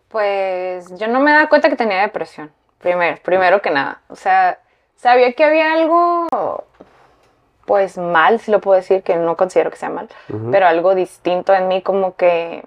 Pues 0.08 0.96
yo 0.98 1.06
no 1.06 1.20
me 1.20 1.32
daba 1.32 1.48
cuenta 1.48 1.68
que 1.68 1.76
tenía 1.76 2.00
depresión, 2.00 2.50
primero, 2.78 3.18
primero 3.22 3.60
que 3.60 3.70
nada. 3.70 4.00
O 4.08 4.16
sea, 4.16 4.58
sabía 4.96 5.32
que 5.34 5.44
había 5.44 5.72
algo, 5.74 6.26
pues 7.68 7.98
mal, 7.98 8.40
si 8.40 8.50
lo 8.50 8.60
puedo 8.60 8.76
decir, 8.80 9.02
que 9.04 9.14
no 9.16 9.37
considero 9.37 9.70
que 9.70 9.76
sea 9.76 9.90
mal, 9.90 10.08
pero 10.50 10.66
algo 10.66 10.94
distinto 10.96 11.52
en 11.54 11.68
mí, 11.68 11.82
como 11.82 12.16
que 12.16 12.64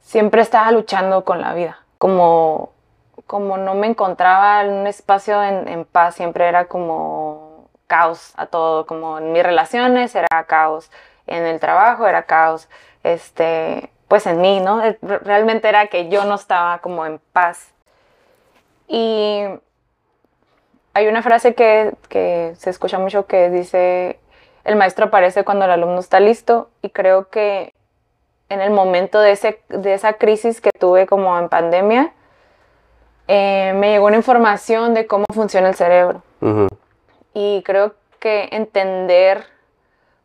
siempre 0.00 0.42
estaba 0.42 0.70
luchando 0.72 1.24
con 1.24 1.40
la 1.40 1.54
vida, 1.54 1.78
como, 1.98 2.72
como 3.26 3.56
no 3.56 3.74
me 3.74 3.86
encontraba 3.86 4.62
en 4.64 4.72
un 4.72 4.86
espacio 4.88 5.42
en, 5.42 5.68
en 5.68 5.84
paz, 5.84 6.16
siempre 6.16 6.48
era 6.48 6.66
como 6.66 7.68
caos 7.86 8.32
a 8.36 8.46
todo, 8.46 8.86
como 8.86 9.18
en 9.18 9.32
mis 9.32 9.42
relaciones 9.44 10.14
era 10.16 10.44
caos, 10.46 10.90
en 11.28 11.46
el 11.46 11.60
trabajo 11.60 12.06
era 12.06 12.24
caos, 12.24 12.68
este, 13.04 13.90
pues 14.08 14.26
en 14.26 14.40
mí, 14.40 14.58
¿no? 14.60 14.80
Re- 14.80 14.98
Realmente 15.22 15.68
era 15.68 15.86
que 15.86 16.08
yo 16.08 16.24
no 16.24 16.34
estaba 16.34 16.78
como 16.78 17.06
en 17.06 17.20
paz. 17.32 17.72
Y 18.88 19.42
hay 20.96 21.08
una 21.08 21.22
frase 21.22 21.54
que, 21.54 21.92
que 22.08 22.54
se 22.56 22.70
escucha 22.70 22.98
mucho 22.98 23.26
que 23.26 23.50
dice, 23.50 24.18
el 24.64 24.76
maestro 24.76 25.04
aparece 25.04 25.44
cuando 25.44 25.66
el 25.66 25.70
alumno 25.70 26.00
está 26.00 26.20
listo 26.20 26.70
y 26.80 26.88
creo 26.88 27.28
que 27.28 27.74
en 28.48 28.62
el 28.62 28.70
momento 28.70 29.20
de, 29.20 29.32
ese, 29.32 29.60
de 29.68 29.92
esa 29.92 30.14
crisis 30.14 30.62
que 30.62 30.70
tuve 30.70 31.06
como 31.06 31.38
en 31.38 31.50
pandemia, 31.50 32.14
eh, 33.28 33.74
me 33.76 33.90
llegó 33.90 34.06
una 34.06 34.16
información 34.16 34.94
de 34.94 35.06
cómo 35.06 35.26
funciona 35.34 35.68
el 35.68 35.74
cerebro. 35.74 36.22
Y 37.34 37.62
creo 37.66 37.92
que 38.18 38.48
entender 38.52 39.44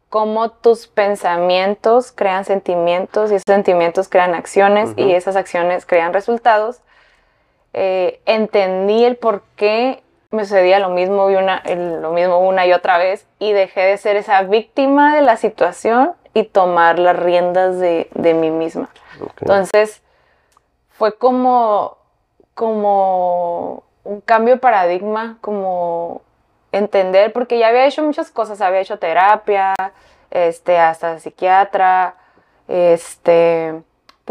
cómo 0.08 0.52
tus 0.52 0.88
pensamientos 0.88 2.14
crean 2.14 2.46
sentimientos 2.46 3.30
y 3.30 3.36
esos 3.36 3.44
sentimientos 3.46 4.08
crean 4.08 4.36
acciones 4.36 4.94
y 4.96 5.12
esas 5.12 5.36
acciones 5.36 5.86
crean 5.86 6.14
resultados, 6.14 6.80
eh, 7.74 8.22
entendí 8.26 9.04
el 9.04 9.18
por 9.18 9.44
qué 9.58 10.02
me 10.32 10.46
sucedía 10.46 10.80
lo 10.80 10.90
mismo, 10.90 11.30
y 11.30 11.36
una, 11.36 11.58
el- 11.66 12.02
lo 12.02 12.12
mismo 12.12 12.40
una 12.40 12.66
y 12.66 12.74
otra 12.74 12.98
vez 12.98 13.28
y 13.40 13.52
dejé 13.52 13.82
de 13.82 13.98
ser 13.98 14.16
esa 14.16 14.42
víctima 14.44 15.16
de 15.16 15.22
la 15.22 15.36
situación 15.38 16.14
y 16.34 16.44
tomar 16.44 16.98
las 17.00 17.16
riendas 17.18 17.78
de, 17.80 18.10
de 18.14 18.34
mí 18.34 18.50
misma. 18.52 18.90
Entonces, 19.42 20.02
fue 20.90 21.18
como, 21.18 21.98
como 22.54 23.84
un 24.04 24.22
cambio 24.22 24.54
de 24.56 24.60
paradigma, 24.60 25.38
como 25.42 26.22
entender, 26.72 27.34
porque 27.34 27.60
ya 27.60 27.68
había 27.68 27.86
hecho 27.86 28.02
muchas 28.04 28.32
cosas, 28.32 28.62
había 28.62 28.80
hecho 28.80 28.98
terapia, 29.00 29.74
este, 30.30 30.78
hasta 30.80 31.20
psiquiatra, 31.20 32.16
este, 32.70 33.82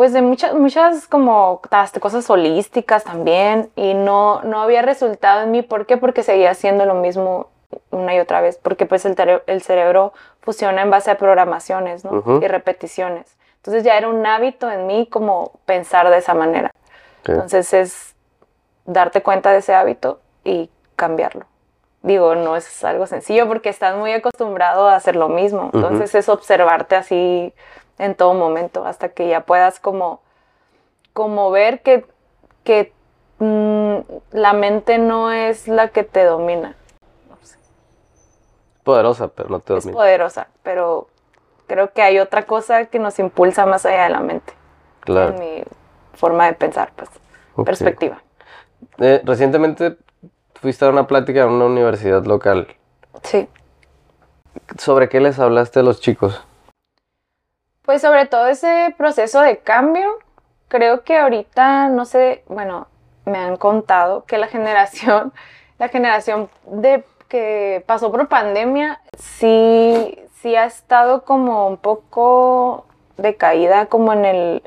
pues 0.01 0.15
de 0.15 0.23
muchas, 0.23 0.55
muchas 0.55 1.07
como 1.07 1.61
cosas 2.01 2.31
holísticas 2.31 3.05
también, 3.05 3.71
y 3.77 3.93
no, 3.93 4.41
no 4.45 4.63
había 4.63 4.81
resultado 4.81 5.43
en 5.43 5.51
mí, 5.51 5.61
¿por 5.61 5.85
qué? 5.85 5.99
Porque 5.99 6.23
seguía 6.23 6.53
haciendo 6.53 6.87
lo 6.87 6.95
mismo 6.95 7.51
una 7.91 8.15
y 8.15 8.19
otra 8.19 8.41
vez, 8.41 8.57
porque 8.57 8.87
pues 8.87 9.05
el, 9.05 9.15
cerebro 9.61 10.15
funciona 10.41 10.81
en 10.81 10.89
base 10.89 11.11
a 11.11 11.19
programaciones. 11.19 12.03
Y 12.41 12.49
repeticiones. 12.49 13.37
Entonces 13.57 13.85
ya 13.85 13.99
era 13.99 14.09
un 14.09 14.25
hábito 14.25 14.71
en 14.71 14.87
mí 14.87 15.07
como 15.07 15.53
pensar 15.67 16.09
de 16.09 16.17
esa 16.17 16.33
manera. 16.33 16.71
Entonces 17.27 17.75
es 17.75 18.15
darte 18.87 19.23
cuenta 19.23 19.53
de 19.53 19.59
ese 19.59 19.75
hábito 19.75 20.21
y 20.45 20.71
cambiarlo. 20.97 21.45
Digo, 22.01 22.37
no 22.37 22.57
es 22.57 22.83
algo 22.85 23.07
sencillo 23.07 23.47
porque 23.47 23.69
estás 23.69 23.95
muy 23.99 24.13
acostumbrado 24.13 24.89
a 24.89 24.97
hacer 24.97 25.15
lo 25.15 25.29
mismo. 25.29 25.69
Entonces 25.75 26.15
es 26.15 26.31
observarte 26.31 26.97
así 26.97 27.53
en 28.01 28.15
todo 28.15 28.35
momento 28.35 28.85
hasta 28.87 29.11
que 29.11 29.29
ya 29.29 29.43
puedas 29.43 29.79
como, 29.81 30.21
como 31.13 31.51
ver 31.51 31.83
que, 31.83 32.05
que 32.65 32.93
mm, 33.39 33.97
la 34.33 34.53
mente 34.53 34.99
no 34.99 35.31
es 35.33 35.69
la 35.69 35.89
que 35.89 36.03
te 36.05 36.25
domina. 36.25 36.75
Poderosa, 38.85 39.29
pero 39.29 39.49
no 39.51 39.61
te 39.61 39.77
Es 39.77 39.85
domina. 39.85 39.99
poderosa, 39.99 40.49
pero 40.63 41.09
creo 41.67 41.93
que 41.93 42.03
hay 42.03 42.19
otra 42.19 42.45
cosa 42.45 42.87
que 42.87 42.99
nos 42.99 43.19
impulsa 43.19 43.67
más 43.67 43.85
allá 43.87 44.05
de 44.05 44.11
la 44.11 44.21
mente. 44.21 44.53
Claro. 45.01 45.35
En 45.35 45.41
mi 45.41 45.63
forma 46.15 46.47
de 46.47 46.55
pensar, 46.55 46.93
pues, 46.97 47.11
perspectiva. 47.65 48.23
Eh, 48.99 49.21
recientemente 49.25 49.97
fuiste 50.55 50.85
a 50.85 50.89
una 50.89 51.07
plática 51.07 51.43
en 51.43 51.51
una 51.51 51.67
universidad 51.67 52.25
local. 52.25 52.69
Sí. 53.23 53.49
¿Sobre 54.79 55.09
qué 55.09 55.21
les 55.21 55.39
hablaste 55.39 55.81
a 55.81 55.83
los 55.83 56.01
chicos? 56.01 56.43
Pues 57.83 58.03
sobre 58.03 58.27
todo 58.27 58.47
ese 58.47 58.95
proceso 58.97 59.41
de 59.41 59.59
cambio, 59.59 60.19
creo 60.69 61.03
que 61.03 61.19
ahorita, 61.19 61.89
no 61.89 62.05
sé, 62.05 62.45
bueno, 62.47 62.87
me 63.25 63.39
han 63.39 63.57
contado 63.57 64.25
que 64.25 64.39
la 64.39 64.47
generación, 64.49 65.33
la 65.79 65.89
generación 65.89 66.51
de 66.67 67.05
que 67.29 67.83
pasó 67.87 68.11
por 68.11 68.29
pandemia, 68.29 69.01
sí, 69.17 70.19
sí 70.41 70.57
ha 70.57 70.65
estado 70.65 71.25
como 71.25 71.69
un 71.69 71.77
poco 71.77 72.87
decaída, 73.17 73.87
como 73.87 74.13
en 74.13 74.25
el, 74.25 74.63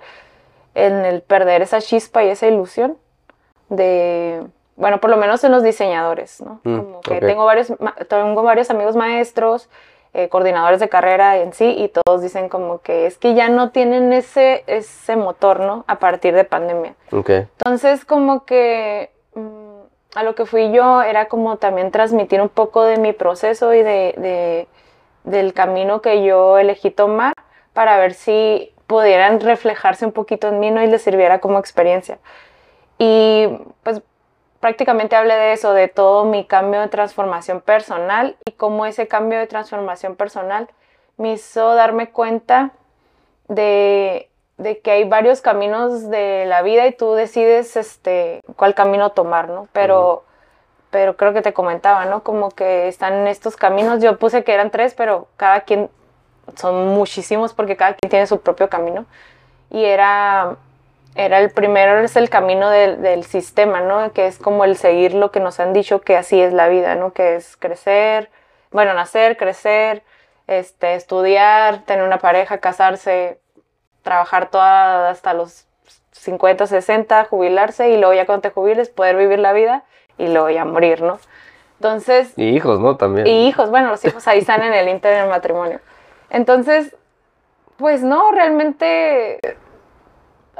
en 0.75 1.05
el 1.05 1.21
perder 1.21 1.61
esa 1.61 1.81
chispa 1.81 2.23
y 2.23 2.29
esa 2.29 2.47
ilusión 2.47 2.97
de, 3.69 4.45
bueno, 4.75 4.99
por 4.99 5.09
lo 5.09 5.17
menos 5.17 5.43
en 5.43 5.51
los 5.51 5.63
diseñadores, 5.63 6.41
¿no? 6.41 6.61
Mm, 6.63 6.77
Como 6.77 7.01
que 7.01 7.19
tengo 7.19 7.45
varios, 7.45 7.73
tengo 8.07 8.43
varios 8.43 8.69
amigos 8.69 8.95
maestros, 8.95 9.69
eh, 10.13 10.29
coordinadores 10.29 10.79
de 10.79 10.89
carrera 10.89 11.37
en 11.37 11.53
sí, 11.53 11.65
y 11.77 11.89
todos 11.89 12.21
dicen 12.21 12.47
como 12.49 12.79
que 12.81 13.05
es 13.07 13.17
que 13.17 13.33
ya 13.33 13.49
no 13.49 13.71
tienen 13.71 14.13
ese, 14.13 14.63
ese 14.67 15.15
motor, 15.15 15.59
¿no? 15.59 15.85
A 15.87 15.99
partir 15.99 16.35
de 16.35 16.43
pandemia. 16.43 16.93
Ok. 17.11 17.29
Entonces, 17.29 18.05
como 18.05 18.45
que 18.45 19.09
mm, 19.35 19.79
a 20.15 20.23
lo 20.23 20.35
que 20.35 20.45
fui 20.45 20.71
yo 20.71 21.01
era 21.01 21.27
como 21.27 21.57
también 21.57 21.89
transmitir 21.91 22.41
un 22.41 22.49
poco 22.49 22.83
de 22.83 22.97
mi 22.97 23.13
proceso 23.13 23.73
y 23.73 23.81
de, 23.81 24.13
de- 24.17 24.67
del 25.23 25.53
camino 25.53 26.01
que 26.01 26.23
yo 26.23 26.57
elegí 26.59 26.91
tomar 26.91 27.33
para 27.73 27.97
ver 27.97 28.13
si 28.13 28.71
pudieran 28.85 29.39
reflejarse 29.39 30.05
un 30.05 30.11
poquito 30.11 30.49
en 30.49 30.59
mí 30.59 30.69
¿no? 30.69 30.83
y 30.83 30.87
les 30.87 31.01
sirviera 31.01 31.39
como 31.39 31.57
experiencia. 31.57 32.19
Y 32.99 33.47
pues 33.83 34.01
prácticamente 34.63 35.17
hablé 35.17 35.35
de 35.35 35.51
eso, 35.51 35.73
de 35.73 35.89
todo 35.89 36.23
mi 36.23 36.45
cambio 36.45 36.79
de 36.79 36.87
transformación 36.87 37.59
personal 37.59 38.37
y 38.45 38.53
cómo 38.53 38.85
ese 38.85 39.09
cambio 39.09 39.37
de 39.37 39.45
transformación 39.45 40.15
personal 40.15 40.69
me 41.17 41.33
hizo 41.33 41.75
darme 41.75 42.11
cuenta 42.11 42.71
de, 43.49 44.29
de 44.57 44.79
que 44.79 44.91
hay 44.91 45.03
varios 45.03 45.41
caminos 45.41 46.09
de 46.09 46.45
la 46.45 46.61
vida 46.61 46.87
y 46.87 46.93
tú 46.93 47.11
decides 47.11 47.75
este, 47.75 48.39
cuál 48.55 48.73
camino 48.73 49.09
tomar, 49.09 49.49
¿no? 49.49 49.67
Pero, 49.73 50.23
pero 50.91 51.17
creo 51.17 51.33
que 51.33 51.41
te 51.41 51.51
comentaba, 51.51 52.05
¿no? 52.05 52.23
Como 52.23 52.49
que 52.49 52.87
están 52.87 53.27
estos 53.27 53.57
caminos, 53.57 54.01
yo 54.01 54.17
puse 54.17 54.45
que 54.45 54.53
eran 54.53 54.71
tres, 54.71 54.93
pero 54.93 55.27
cada 55.35 55.59
quien, 55.65 55.89
son 56.55 56.87
muchísimos 56.87 57.53
porque 57.53 57.75
cada 57.75 57.95
quien 57.95 58.09
tiene 58.09 58.27
su 58.27 58.39
propio 58.39 58.69
camino. 58.69 59.05
Y 59.69 59.83
era, 59.83 60.55
era 61.15 61.39
el 61.39 61.51
primero, 61.51 61.99
es 61.99 62.15
el 62.15 62.29
camino 62.29 62.69
del, 62.69 63.01
del 63.01 63.23
sistema, 63.23 63.81
¿no? 63.81 64.13
Que 64.13 64.27
es 64.27 64.37
como 64.39 64.65
el 64.65 64.77
seguir 64.77 65.13
lo 65.13 65.31
que 65.31 65.39
nos 65.39 65.59
han 65.59 65.73
dicho 65.73 66.01
que 66.01 66.17
así 66.17 66.41
es 66.41 66.53
la 66.53 66.67
vida, 66.67 66.95
¿no? 66.95 67.13
Que 67.13 67.35
es 67.35 67.55
crecer, 67.57 68.29
bueno, 68.71 68.93
nacer, 68.93 69.37
crecer, 69.37 70.03
este, 70.47 70.95
estudiar, 70.95 71.83
tener 71.85 72.03
una 72.03 72.17
pareja, 72.17 72.57
casarse, 72.57 73.39
trabajar 74.01 74.49
toda 74.49 75.09
hasta 75.09 75.33
los 75.33 75.67
50, 76.11 76.67
60, 76.67 77.25
jubilarse 77.25 77.89
y 77.89 77.97
luego 77.97 78.13
ya 78.13 78.25
cuando 78.25 78.41
te 78.41 78.49
jubiles 78.49 78.89
poder 78.89 79.15
vivir 79.15 79.39
la 79.39 79.53
vida 79.53 79.83
y 80.17 80.27
luego 80.27 80.49
ya 80.49 80.65
morir, 80.65 81.01
¿no? 81.01 81.19
Entonces, 81.79 82.33
Y 82.37 82.49
hijos, 82.49 82.79
¿no? 82.79 82.97
También. 82.97 83.27
y 83.27 83.47
hijos, 83.47 83.69
bueno, 83.69 83.89
los 83.89 84.03
hijos 84.05 84.27
ahí 84.27 84.39
están 84.39 84.63
en 84.63 84.73
el 84.73 84.87
inter 84.89 85.15
del 85.19 85.29
matrimonio. 85.29 85.79
Entonces, 86.29 86.95
pues 87.77 88.03
no, 88.03 88.31
realmente 88.31 89.39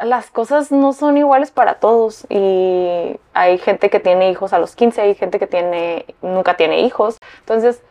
las 0.02 0.32
cosas 0.32 0.72
no 0.72 0.94
son 0.94 1.18
iguales 1.18 1.52
para 1.52 1.76
todos 1.76 2.26
y 2.30 3.20
hay 3.34 3.58
gente 3.60 3.90
que 3.90 4.00
tiene 4.00 4.32
hijos 4.32 4.54
a 4.54 4.60
los 4.60 4.76
15, 4.76 5.02
hay 5.02 5.16
gente 5.16 5.40
que 5.40 5.48
tiene 5.48 6.06
nunca 6.22 6.56
tiene 6.58 6.82
hijos. 6.82 7.18
Entonces, 7.40 7.82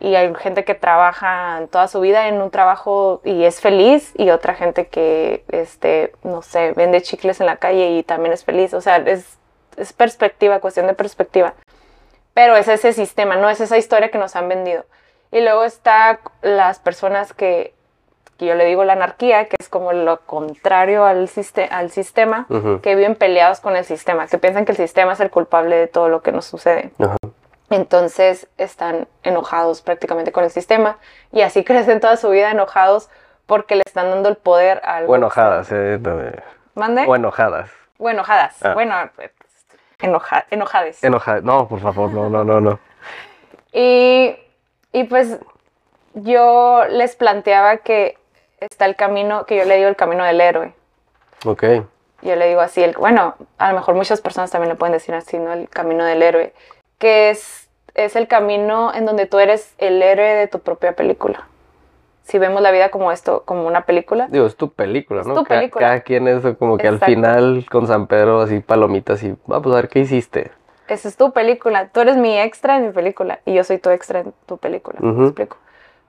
y 0.00 0.16
hay 0.16 0.34
gente 0.34 0.64
que 0.64 0.74
trabaja 0.74 1.62
toda 1.70 1.88
su 1.88 2.00
vida 2.00 2.28
en 2.28 2.42
un 2.42 2.50
trabajo 2.50 3.20
y 3.24 3.44
es 3.44 3.60
feliz 3.60 4.12
y 4.16 4.30
otra 4.30 4.54
gente 4.54 4.88
que 4.88 5.44
este, 5.48 6.12
no 6.24 6.42
sé, 6.42 6.72
vende 6.72 7.02
chicles 7.02 7.40
en 7.40 7.46
la 7.46 7.56
calle 7.56 7.90
y 7.92 8.02
también 8.02 8.32
es 8.32 8.44
feliz, 8.44 8.74
o 8.74 8.80
sea, 8.80 8.96
es 8.96 9.38
es 9.76 9.92
perspectiva, 9.92 10.60
cuestión 10.60 10.86
de 10.86 10.94
perspectiva. 10.94 11.54
Pero 12.32 12.56
es 12.56 12.68
ese 12.68 12.92
sistema, 12.92 13.36
no 13.36 13.48
es 13.48 13.60
esa 13.60 13.78
historia 13.78 14.10
que 14.10 14.18
nos 14.18 14.36
han 14.36 14.48
vendido. 14.48 14.84
Y 15.30 15.40
luego 15.40 15.64
está 15.64 16.20
las 16.42 16.78
personas 16.78 17.32
que, 17.32 17.73
que 18.38 18.46
yo 18.46 18.54
le 18.54 18.64
digo 18.64 18.84
la 18.84 18.94
anarquía, 18.94 19.46
que 19.48 19.56
es 19.58 19.68
como 19.68 19.92
lo 19.92 20.20
contrario 20.20 21.04
al, 21.04 21.28
siste- 21.28 21.68
al 21.70 21.90
sistema, 21.90 22.46
que 22.82 22.94
viven 22.96 23.14
peleados 23.14 23.60
con 23.60 23.76
el 23.76 23.84
sistema, 23.84 24.26
que 24.26 24.38
piensan 24.38 24.64
que 24.64 24.72
el 24.72 24.78
sistema 24.78 25.12
es 25.12 25.20
el 25.20 25.30
culpable 25.30 25.76
de 25.76 25.86
todo 25.86 26.08
lo 26.08 26.22
que 26.22 26.32
nos 26.32 26.44
sucede. 26.44 26.90
Entonces 27.70 28.46
están 28.58 29.08
enojados 29.22 29.80
prácticamente 29.82 30.32
con 30.32 30.44
el 30.44 30.50
sistema 30.50 30.98
y 31.32 31.40
así 31.42 31.64
crecen 31.64 32.00
toda 32.00 32.16
su 32.16 32.30
vida 32.30 32.50
enojados 32.50 33.08
porque 33.46 33.76
le 33.76 33.82
están 33.84 34.10
dando 34.10 34.28
el 34.28 34.36
poder 34.36 34.80
a 34.84 34.96
algo. 34.96 35.12
O 35.12 35.16
enojadas, 35.16 35.70
eh. 35.72 35.98
también. 36.02 36.42
¿Mande? 36.74 37.04
O 37.06 37.14
enojadas. 37.14 37.70
O 37.98 38.08
enojadas. 38.10 38.62
Ah. 38.64 38.74
Bueno, 38.74 38.94
pues, 39.16 39.30
enoja 40.00 40.44
enojades. 40.50 41.02
Enojadas. 41.04 41.42
No, 41.44 41.68
por 41.68 41.80
favor, 41.80 42.10
no, 42.10 42.28
no, 42.28 42.44
no, 42.44 42.60
no. 42.60 42.78
Y, 43.76 44.36
y 44.92 45.02
pues 45.04 45.36
yo 46.14 46.84
les 46.90 47.16
planteaba 47.16 47.78
que 47.78 48.16
está 48.70 48.86
el 48.86 48.96
camino, 48.96 49.44
que 49.46 49.56
yo 49.56 49.64
le 49.64 49.76
digo 49.76 49.88
el 49.88 49.96
camino 49.96 50.24
del 50.24 50.40
héroe. 50.40 50.74
Ok. 51.44 51.64
Yo 52.22 52.36
le 52.36 52.48
digo 52.48 52.60
así, 52.60 52.82
el, 52.82 52.94
bueno, 52.96 53.34
a 53.58 53.70
lo 53.70 53.78
mejor 53.78 53.94
muchas 53.94 54.20
personas 54.20 54.50
también 54.50 54.70
le 54.70 54.76
pueden 54.76 54.92
decir 54.94 55.14
así, 55.14 55.38
¿no? 55.38 55.52
El 55.52 55.68
camino 55.68 56.04
del 56.04 56.22
héroe, 56.22 56.54
que 56.98 57.30
es, 57.30 57.68
es 57.94 58.16
el 58.16 58.28
camino 58.28 58.94
en 58.94 59.04
donde 59.04 59.26
tú 59.26 59.38
eres 59.38 59.74
el 59.78 60.00
héroe 60.02 60.34
de 60.34 60.48
tu 60.48 60.60
propia 60.60 60.94
película. 60.94 61.46
Si 62.22 62.38
vemos 62.38 62.62
la 62.62 62.70
vida 62.70 62.88
como 62.90 63.12
esto, 63.12 63.42
como 63.44 63.66
una 63.66 63.82
película, 63.82 64.28
Digo, 64.30 64.46
es 64.46 64.56
tu 64.56 64.72
película, 64.72 65.20
Es 65.20 65.26
¿no? 65.26 65.34
tu 65.34 65.44
Ca- 65.44 65.58
película. 65.58 65.86
Cada 65.86 66.00
quien 66.00 66.26
es 66.26 66.40
como 66.56 66.78
que 66.78 66.86
Exacto. 66.86 67.04
al 67.04 67.10
final 67.14 67.66
con 67.70 67.86
San 67.86 68.06
Pedro 68.06 68.40
así 68.40 68.60
palomitas 68.60 69.22
y 69.22 69.36
vamos 69.46 69.70
a 69.72 69.76
ver 69.76 69.88
qué 69.90 69.98
hiciste. 70.00 70.50
esa 70.88 71.08
es 71.08 71.16
tu 71.18 71.32
película. 71.34 71.88
Tú 71.88 72.00
eres 72.00 72.16
mi 72.16 72.38
extra 72.38 72.76
en 72.78 72.86
mi 72.86 72.92
película 72.92 73.40
y 73.44 73.52
yo 73.52 73.62
soy 73.64 73.76
tu 73.76 73.90
extra 73.90 74.20
en 74.20 74.32
tu 74.46 74.56
película. 74.56 74.98
¿me 75.02 75.10
Ujú. 75.10 75.24
explico? 75.24 75.58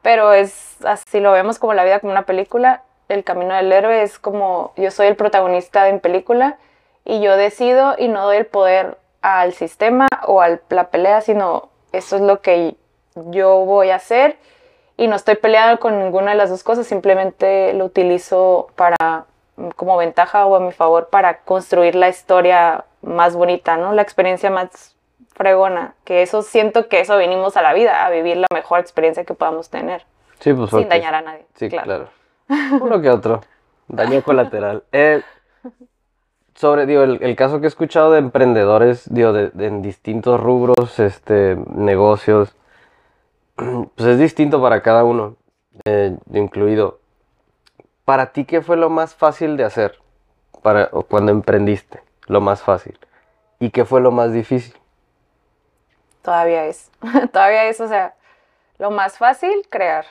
Pero 0.06 0.34
es 0.34 0.78
así, 0.86 1.20
lo 1.20 1.32
vemos 1.32 1.58
como 1.58 1.74
la 1.74 1.84
vida 1.84 2.00
como 2.00 2.12
una 2.12 2.28
película. 2.28 2.84
El 3.10 3.24
camino 3.24 3.56
del 3.56 3.72
héroe 3.72 4.04
es 4.04 4.20
como 4.20 4.72
yo 4.78 4.92
soy 4.92 5.08
el 5.08 5.16
protagonista 5.16 5.90
en 5.90 6.00
película 6.00 6.60
y 7.06 7.22
yo 7.22 7.36
decido 7.38 7.96
y 7.98 8.08
no 8.08 8.24
doy 8.24 8.38
el 8.38 8.46
poder 8.46 9.00
al 9.24 9.54
sistema 9.54 10.08
o 10.28 10.42
a 10.42 10.60
la 10.70 10.92
pelea, 10.92 11.22
sino 11.22 11.70
eso 11.92 12.18
es 12.18 12.22
lo 12.22 12.42
que 12.42 12.76
yo 13.16 13.66
voy 13.66 13.90
a 13.90 13.96
hacer 13.96 14.38
y 14.96 15.08
no 15.08 15.16
estoy 15.16 15.38
peleada 15.38 15.78
con 15.78 15.98
ninguna 15.98 16.34
de 16.34 16.38
las 16.38 16.52
dos 16.52 16.62
cosas, 16.62 16.86
simplemente 16.86 17.74
lo 17.74 17.86
utilizo 17.86 18.68
para 18.76 19.26
como 19.76 19.98
ventaja 19.98 20.46
o 20.46 20.56
a 20.56 20.60
mi 20.60 20.72
favor 20.72 21.08
para 21.10 21.40
construir 21.40 21.96
la 21.96 22.10
historia 22.10 22.86
más 23.02 23.36
bonita, 23.36 23.76
¿no? 23.76 23.92
La 23.92 24.04
experiencia 24.04 24.52
más 24.52 24.95
fregona, 25.36 25.94
que 26.04 26.22
eso 26.24 26.42
siento 26.42 26.88
que 26.88 27.00
eso 27.02 27.18
venimos 27.18 27.56
a 27.58 27.62
la 27.62 27.74
vida, 27.74 28.06
a 28.06 28.10
vivir 28.10 28.38
la 28.38 28.48
mejor 28.54 28.80
experiencia 28.80 29.24
que 29.26 29.34
podamos 29.34 29.70
tener, 29.70 30.06
Sí, 30.40 30.54
pues 30.54 30.72
sin 30.72 30.90
dañar 30.90 31.14
a 31.16 31.22
nadie. 31.22 31.46
Sí, 31.56 31.70
claro. 31.70 32.08
Uno 32.82 33.02
que 33.02 33.10
otro. 33.10 33.42
Daño 33.88 34.22
colateral. 34.24 34.84
Eh, 34.92 35.22
sobre, 36.56 36.86
digo, 36.86 37.04
el, 37.04 37.22
el 37.22 37.36
caso 37.36 37.60
que 37.60 37.66
he 37.66 37.68
escuchado 37.68 38.12
de 38.12 38.20
emprendedores, 38.20 39.14
digo, 39.14 39.34
de, 39.34 39.50
de- 39.50 39.68
en 39.68 39.82
distintos 39.82 40.40
rubros, 40.40 41.00
este, 41.00 41.58
negocios, 41.74 42.56
pues 43.56 44.08
es 44.10 44.20
distinto 44.20 44.62
para 44.62 44.82
cada 44.82 45.04
uno, 45.04 45.36
eh, 45.86 46.16
incluido. 46.34 47.00
Para 48.06 48.28
ti, 48.32 48.46
¿qué 48.46 48.62
fue 48.62 48.78
lo 48.78 48.90
más 48.90 49.16
fácil 49.16 49.58
de 49.58 49.66
hacer 49.66 49.98
para, 50.62 50.88
cuando 51.10 51.32
emprendiste? 51.32 52.02
Lo 52.28 52.40
más 52.40 52.62
fácil. 52.62 52.98
¿Y 53.60 53.72
qué 53.72 53.84
fue 53.84 54.00
lo 54.00 54.12
más 54.12 54.32
difícil? 54.32 54.76
Todavía 56.26 56.66
es, 56.66 56.90
todavía 57.32 57.66
es, 57.66 57.80
o 57.80 57.88
sea, 57.88 58.16
lo 58.80 58.90
más 58.92 59.18
fácil, 59.18 59.66
crear, 59.70 60.06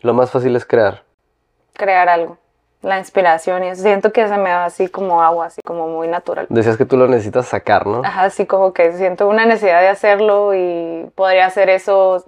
Lo 0.00 0.14
más 0.14 0.30
fácil 0.30 0.56
es 0.56 0.64
crear. 0.64 1.02
crear 1.74 2.08
algo, 2.08 2.38
la 2.82 2.98
inspiración 2.98 3.62
y 3.64 3.68
eso. 3.68 3.82
Siento 3.82 4.10
que 4.12 4.26
se 4.26 4.36
me 4.38 4.48
da 4.48 4.64
así 4.64 4.88
como 4.88 5.22
agua, 5.22 5.46
así 5.46 5.60
como 5.62 5.86
muy 5.86 6.08
natural. 6.08 6.46
Decías 6.48 6.78
que 6.78 6.86
tú 6.86 6.96
lo 6.96 7.06
necesitas 7.08 7.46
sacar, 7.46 7.86
¿no? 7.86 8.00
Ajá, 8.04 8.22
así 8.24 8.46
como 8.46 8.72
que 8.72 8.92
siento 8.94 9.28
una 9.28 9.44
necesidad 9.44 9.80
de 9.82 9.88
hacerlo 9.88 10.54
y 10.54 11.10
podría 11.14 11.44
hacer 11.46 11.68
eso 11.68 12.24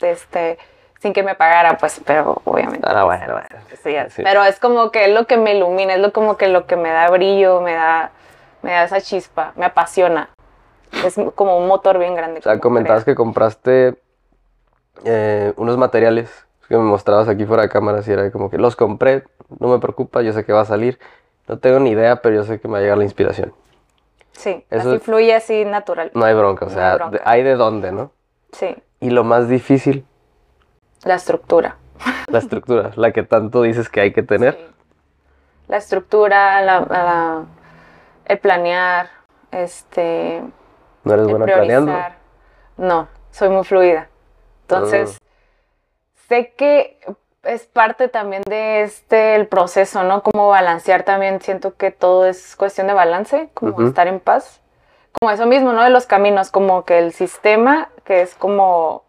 este, 0.00 0.56
sin 1.00 1.12
que 1.12 1.24
me 1.24 1.34
pagaran, 1.34 1.76
pues, 1.78 2.00
pero 2.06 2.40
obviamente. 2.44 2.86
Ah, 2.88 3.02
bueno, 3.04 3.24
bueno. 3.32 3.48
sí, 3.82 3.92
ya- 3.92 4.08
sí. 4.10 4.22
Pero 4.22 4.44
es 4.44 4.60
como 4.60 4.92
que 4.92 5.06
es 5.06 5.10
lo 5.12 5.26
que 5.26 5.36
me 5.36 5.54
ilumina, 5.54 5.94
es 5.94 6.00
lo 6.00 6.12
como 6.12 6.36
que 6.36 6.46
lo 6.46 6.66
que 6.66 6.76
me 6.76 6.90
da 6.90 7.08
brillo, 7.10 7.60
me 7.60 7.74
da, 7.74 8.10
me 8.62 8.70
da 8.72 8.84
esa 8.84 9.00
chispa, 9.00 9.52
me 9.56 9.66
apasiona. 9.66 10.28
Es 11.04 11.16
como 11.34 11.58
un 11.58 11.66
motor 11.68 11.98
bien 11.98 12.14
grande. 12.14 12.40
O 12.40 12.42
sea, 12.42 12.58
comentabas 12.58 13.04
que 13.04 13.14
compraste 13.14 13.96
eh, 15.04 15.52
unos 15.56 15.76
materiales 15.76 16.46
que 16.68 16.76
me 16.76 16.82
mostrabas 16.82 17.28
aquí 17.28 17.44
fuera 17.44 17.62
de 17.62 17.68
cámaras 17.68 18.08
y 18.08 18.12
era 18.12 18.30
como 18.32 18.50
que 18.50 18.58
los 18.58 18.74
compré, 18.76 19.24
no 19.60 19.68
me 19.68 19.78
preocupa, 19.78 20.22
yo 20.22 20.32
sé 20.32 20.44
que 20.44 20.52
va 20.52 20.62
a 20.62 20.64
salir. 20.64 20.98
No 21.46 21.58
tengo 21.58 21.78
ni 21.78 21.90
idea, 21.90 22.16
pero 22.22 22.34
yo 22.34 22.44
sé 22.44 22.58
que 22.58 22.66
me 22.66 22.72
va 22.72 22.78
a 22.78 22.82
llegar 22.82 22.98
la 22.98 23.04
inspiración. 23.04 23.52
Sí, 24.32 24.64
eso 24.70 24.90
así 24.90 24.98
fluye 24.98 25.34
así 25.34 25.64
natural. 25.64 26.10
No 26.14 26.24
hay 26.24 26.34
bronca, 26.34 26.66
o 26.66 26.68
No 26.68 26.74
sea, 26.74 26.90
hay 26.92 26.96
bronca. 26.98 27.16
de- 27.18 27.22
hay 27.24 27.42
de 27.42 27.54
dónde, 27.54 27.92
¿no? 27.92 28.10
Sí, 28.52 28.74
Y 29.00 29.10
lo 29.10 29.22
más 29.24 29.48
difícil, 29.48 30.04
la 31.04 31.14
estructura. 31.14 31.76
la 32.28 32.38
estructura, 32.38 32.90
la 32.96 33.12
que 33.12 33.22
tanto 33.22 33.62
dices 33.62 33.88
que 33.88 34.00
hay 34.00 34.12
que 34.12 34.22
tener. 34.22 34.54
Sí. 34.54 34.66
La 35.68 35.76
estructura, 35.76 36.60
la, 36.62 36.80
la- 36.80 37.44
el 38.24 38.38
planear, 38.38 39.08
este, 39.52 40.42
No 41.06 41.14
eres 41.14 41.26
buena 41.28 41.46
planeando. 41.46 41.92
No, 42.76 43.06
soy 43.30 43.48
muy 43.48 43.62
fluida. 43.64 44.08
Entonces, 44.62 45.18
Ah. 45.22 45.26
sé 46.28 46.52
que 46.56 46.98
es 47.44 47.64
parte 47.66 48.08
también 48.08 48.42
de 48.48 48.82
este 48.82 49.36
el 49.36 49.46
proceso, 49.46 50.02
¿no? 50.02 50.24
Como 50.24 50.48
balancear 50.48 51.04
también, 51.04 51.40
siento 51.40 51.76
que 51.76 51.92
todo 51.92 52.26
es 52.26 52.56
cuestión 52.56 52.88
de 52.88 52.92
balance, 52.94 53.50
como 53.54 53.86
estar 53.86 54.08
en 54.08 54.18
paz. 54.18 54.60
Como 55.12 55.30
eso 55.30 55.46
mismo, 55.46 55.72
¿no? 55.72 55.84
De 55.84 55.90
los 55.90 56.06
caminos, 56.06 56.50
como 56.50 56.84
que 56.84 56.98
el 56.98 57.12
sistema, 57.12 57.88
que 58.02 58.22
es 58.22 58.34
como 58.34 59.04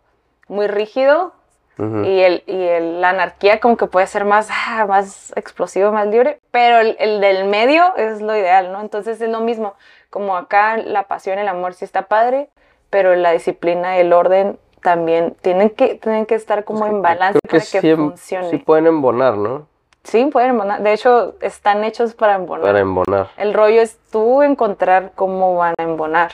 muy 0.47 0.67
rígido, 0.67 1.33
Y, 1.79 2.19
el, 2.21 2.43
y 2.47 2.63
el- 2.63 3.01
la 3.01 3.09
anarquía 3.09 3.59
como 3.59 3.77
que 3.77 3.85
puede 3.85 4.07
ser 4.07 4.25
más, 4.25 4.49
ah, 4.51 4.85
más 4.87 5.31
explosivo, 5.35 5.91
más 5.91 6.07
libre, 6.07 6.39
pero 6.49 6.79
el, 6.79 6.95
el 6.99 7.21
del 7.21 7.45
medio 7.45 7.95
es 7.97 8.19
lo 8.21 8.35
ideal, 8.35 8.71
¿no? 8.71 8.81
Entonces 8.81 9.21
es 9.21 9.29
lo 9.29 9.41
mismo, 9.41 9.75
como 10.09 10.35
acá 10.37 10.77
la 10.77 11.03
pasión, 11.03 11.37
el 11.37 11.47
amor 11.47 11.75
sí 11.75 11.85
está 11.85 12.03
padre, 12.07 12.49
pero 12.89 13.15
la 13.15 13.31
disciplina 13.31 13.97
el 13.97 14.11
orden 14.13 14.57
también 14.81 15.35
tienen 15.41 15.69
que, 15.69 15.95
tienen 15.95 16.25
que 16.25 16.33
estar 16.35 16.63
como 16.63 16.87
en 16.87 17.01
balance 17.01 17.39
Creo 17.47 17.61
que, 17.61 17.67
para 17.67 17.71
que 17.71 17.81
sí, 17.81 17.95
funcione. 17.95 18.49
sí 18.49 18.57
pueden 18.57 18.87
embonar, 18.87 19.37
¿no? 19.37 19.67
Sí, 20.03 20.25
pueden 20.31 20.51
embonar. 20.51 20.81
De 20.81 20.93
hecho, 20.93 21.35
están 21.41 21.83
hechos 21.83 22.13
para 22.15 22.35
embonar. 22.35 22.65
Para 22.65 22.79
embonar. 22.79 23.27
El 23.37 23.53
rollo 23.53 23.81
es 23.81 23.99
tú 24.11 24.41
encontrar 24.41 25.11
cómo 25.15 25.57
van 25.57 25.73
a 25.77 25.83
embonar. 25.83 26.31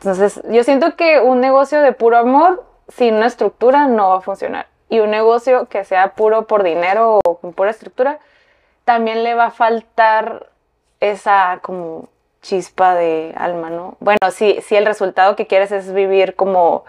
Entonces, 0.00 0.42
yo 0.50 0.64
siento 0.64 0.96
que 0.96 1.20
un 1.20 1.40
negocio 1.40 1.80
de 1.80 1.92
puro 1.92 2.16
amor, 2.18 2.64
sin 2.88 3.14
una 3.14 3.26
estructura, 3.26 3.86
no 3.86 4.10
va 4.10 4.16
a 4.18 4.20
funcionar. 4.20 4.66
Y 4.88 5.00
un 5.00 5.10
negocio 5.10 5.66
que 5.66 5.84
sea 5.84 6.14
puro 6.14 6.46
por 6.46 6.62
dinero 6.62 7.20
o 7.24 7.36
con 7.38 7.52
pura 7.52 7.70
estructura, 7.70 8.18
también 8.84 9.22
le 9.24 9.34
va 9.34 9.46
a 9.46 9.50
faltar 9.50 10.48
esa 11.00 11.60
como 11.62 12.08
chispa 12.42 12.94
de 12.94 13.32
alma, 13.36 13.70
¿no? 13.70 13.96
Bueno, 14.00 14.18
si, 14.30 14.60
si 14.62 14.76
el 14.76 14.84
resultado 14.84 15.36
que 15.36 15.46
quieres 15.46 15.72
es 15.72 15.92
vivir 15.92 16.34
como 16.34 16.84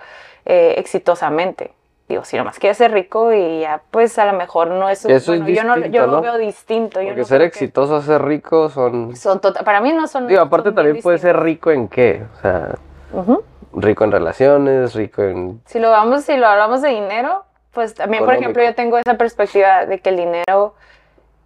eh, 0.46 0.76
exitosamente. 0.78 1.72
Digo, 2.10 2.26
si 2.26 2.36
nomás 2.36 2.60
quieres 2.60 2.78
ser 2.78 2.92
rico 2.92 3.32
y 3.32 3.62
ya, 3.62 3.82
pues 3.90 4.20
a 4.20 4.26
lo 4.26 4.34
mejor 4.34 4.68
no 4.70 4.90
es... 4.90 5.06
Eso 5.06 5.34
es 5.34 5.40
bueno, 5.42 5.48
yo 5.56 5.64
no, 5.64 5.76
distinto, 5.76 5.98
yo 5.98 6.06
lo 6.08 6.12
¿no? 6.14 6.22
veo 6.22 6.38
distinto. 6.38 7.00
yo 7.02 7.08
Porque 7.08 7.22
no 7.22 7.26
ser 7.26 7.38
creo 7.38 7.52
que- 7.52 7.58
exitoso, 7.60 8.02
ser 8.02 8.22
rico 8.24 8.70
son... 8.70 9.16
son 9.16 9.40
tota- 9.40 9.64
para 9.64 9.80
mí 9.80 9.94
no 9.94 10.08
son. 10.08 10.28
Digo, 10.28 10.42
aparte 10.42 10.70
son 10.70 10.76
también 10.76 11.02
puede 11.02 11.18
ser 11.20 11.40
rico 11.40 11.72
en 11.72 11.88
qué. 11.88 12.24
O 12.38 12.42
sea. 12.42 12.76
Ujú. 13.14 13.44
Rico 13.74 14.04
en 14.04 14.12
relaciones, 14.12 14.94
rico 14.96 15.24
en... 15.24 15.62
Si 15.66 15.80
lo 15.80 15.90
vamos, 15.90 16.24
si 16.24 16.36
lo 16.38 16.48
hablamos 16.48 16.82
de 16.82 16.90
dinero, 16.90 17.44
pues 17.72 17.94
también, 17.96 18.24
por 18.26 18.34
ejemplo, 18.42 18.64
yo 18.64 18.76
tengo 18.76 18.98
esa 18.98 19.16
perspectiva 19.18 19.86
de 19.86 20.00
que 20.00 20.10
el 20.10 20.18
dinero 20.18 20.76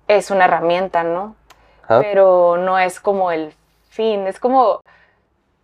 es 0.07 0.29
una 0.31 0.45
herramienta, 0.45 1.03
¿no? 1.03 1.35
Pero 2.03 2.57
no 2.57 2.77
es 2.79 2.99
como 2.99 3.31
el 3.31 3.53
fin, 3.89 4.27
es 4.27 4.39
como, 4.39 4.81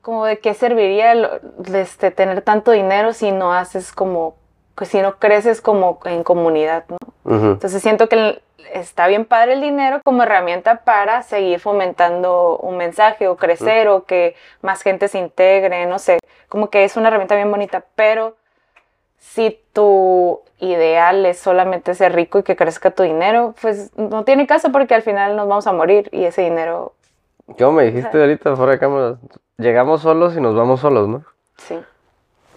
como 0.02 0.26
de 0.26 0.40
qué 0.40 0.54
serviría 0.54 1.12
el- 1.12 1.30
este, 1.76 2.12
tener 2.12 2.42
tanto 2.42 2.72
dinero 2.72 3.14
si 3.14 3.32
no 3.32 3.54
haces 3.54 3.92
como, 3.92 4.36
pues 4.76 4.90
si 4.90 5.02
no 5.02 5.16
creces 5.18 5.62
como 5.62 6.00
en 6.06 6.24
comunidad, 6.24 6.86
¿no? 6.90 6.98
Entonces 7.26 7.82
siento 7.82 8.10
que 8.10 8.42
está 8.74 9.08
bien 9.08 9.26
padre 9.26 9.54
el 9.54 9.62
dinero 9.62 10.02
como 10.04 10.24
herramienta 10.24 10.84
para 10.84 11.22
seguir 11.24 11.60
fomentando 11.60 12.58
un 12.58 12.78
mensaje 12.78 13.28
o 13.28 13.38
crecer 13.38 13.88
o 13.88 14.06
que 14.06 14.36
más 14.62 14.82
gente 14.82 15.08
se 15.08 15.20
integre, 15.20 15.86
no 15.86 16.00
sé, 16.00 16.20
como 16.50 16.70
que 16.70 16.84
es 16.84 16.98
una 16.98 17.10
herramienta 17.10 17.36
bien 17.36 17.52
bonita, 17.52 17.84
pero 17.96 18.36
si 19.20 19.60
tu 19.74 20.42
ideal 20.60 21.26
es 21.26 21.40
solamente 21.40 21.94
ser 21.94 22.14
rico 22.14 22.40
y 22.40 22.44
que 22.44 22.56
crezca 22.56 22.92
tu 22.92 23.04
dinero, 23.04 23.54
pues 23.62 23.92
no 23.98 24.24
tiene 24.24 24.48
caso 24.48 24.72
porque 24.72 24.96
al 24.96 25.02
final 25.02 25.36
nos 25.36 25.48
vamos 25.48 25.68
a 25.68 25.74
morir 25.74 26.10
y 26.12 26.26
ese 26.26 26.42
dinero, 26.42 26.94
¿Cómo 27.58 27.74
me 27.74 27.84
dijiste 27.84 28.18
ahorita 28.18 28.56
fuera 28.56 28.74
de 28.74 28.80
cámara? 28.80 29.18
Llegamos 29.58 30.02
solos 30.02 30.36
y 30.38 30.42
nos 30.42 30.56
vamos 30.56 30.80
solos, 30.80 31.08
¿no? 31.08 31.24
sí. 31.58 31.80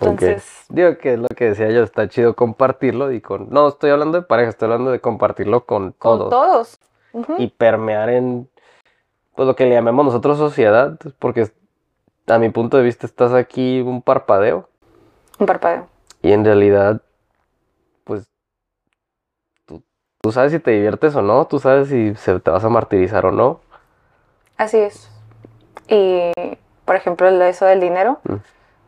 Entonces, 0.01 0.65
Digo 0.69 0.99
que 0.99 1.15
es 1.15 1.19
lo 1.19 1.29
que 1.29 1.47
decía 1.47 1.71
yo, 1.71 1.83
está 1.83 2.09
chido 2.09 2.35
compartirlo 2.37 3.13
y 3.13 3.21
con... 3.21 3.49
No, 3.51 3.69
estoy 3.69 3.91
hablando 3.91 4.19
de 4.21 4.27
pareja, 4.27 4.51
estoy 4.51 4.67
hablando 4.67 4.91
de 4.91 5.01
compartirlo 5.01 5.65
con 5.65 5.93
con 5.93 6.19
todos. 6.19 6.31
todos. 6.31 6.81
Y 7.39 7.49
permear 7.49 8.11
en, 8.11 8.49
pues 9.35 9.47
lo 9.47 9.57
que 9.57 9.65
le 9.65 9.75
llamamos 9.75 10.05
nosotros 10.07 10.37
sociedad, 10.37 10.99
porque 11.19 11.51
a 12.27 12.39
mi 12.39 12.51
punto 12.51 12.77
de 12.77 12.83
vista 12.83 13.07
estás 13.07 13.33
aquí 13.33 13.81
un 13.81 14.03
parpadeo 14.03 14.69
Un 15.39 15.47
parpadeo. 15.47 15.87
y 16.21 16.33
en 16.33 16.45
realidad, 16.45 17.01
pues, 18.05 18.29
tú, 19.65 19.83
tú 20.21 20.31
sabes 20.33 20.53
si 20.53 20.59
te 20.59 20.73
diviertes 20.73 21.15
o 21.17 21.23
no, 21.23 21.47
tú 21.47 21.59
sabes 21.59 21.89
si 21.89 22.15
se, 22.17 22.39
te 22.41 22.51
vas 22.51 22.65
a 22.65 22.69
martirizar 22.69 23.25
o 23.25 23.33
no. 23.33 23.61
Así 24.59 24.77
es. 24.79 25.11
Y, 25.89 26.33
por 26.85 26.97
ejemplo, 26.97 27.29
eso 27.29 27.65
del 27.65 27.81
dinero, 27.81 28.19
Mm. 28.25 28.35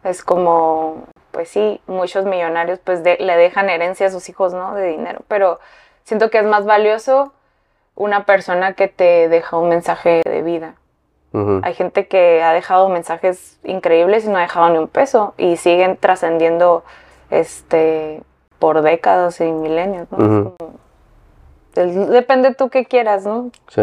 Es 0.05 0.23
como, 0.23 1.05
pues 1.31 1.49
sí, 1.49 1.81
muchos 1.87 2.25
millonarios 2.25 2.79
pues 2.83 3.03
de- 3.03 3.17
le 3.19 3.37
dejan 3.37 3.69
herencia 3.71 4.07
a 4.07 4.11
sus 4.11 4.29
hijos, 4.29 4.55
¿no? 4.55 4.75
De 4.75 4.87
dinero, 4.89 5.21
pero 5.29 5.59
siento 6.05 6.31
que 6.31 6.39
es 6.39 6.45
más 6.45 6.65
valioso 6.65 7.33
una 7.95 8.25
persona 8.25 8.75
que 8.75 8.89
te 8.89 9.29
deja 9.29 9.57
un 9.57 9.69
mensaje 9.69 10.23
de 10.25 10.43
vida. 10.43 10.75
Ujú. 11.33 11.61
Hay 11.63 11.75
gente 11.75 12.07
que 12.09 12.43
ha 12.43 12.53
dejado 12.53 12.89
mensajes 12.89 13.59
increíbles 13.65 14.25
y 14.25 14.29
no 14.29 14.39
ha 14.39 14.43
dejado 14.43 14.69
ni 14.71 14.79
un 14.79 14.89
peso 14.89 15.35
y 15.37 15.57
siguen 15.57 15.97
trascendiendo 15.97 16.85
este 17.31 18.23
por 18.59 18.83
décadas 18.83 19.41
y 19.41 19.45
milenios, 19.53 20.11
¿no? 20.11 20.19
Es 20.19 20.25
Ujú. 20.25 20.55
como- 20.57 20.79
depende 22.11 22.55
tú 22.55 22.71
qué 22.71 22.85
quieras, 22.87 23.25
¿no? 23.27 23.51
Sí. 23.69 23.83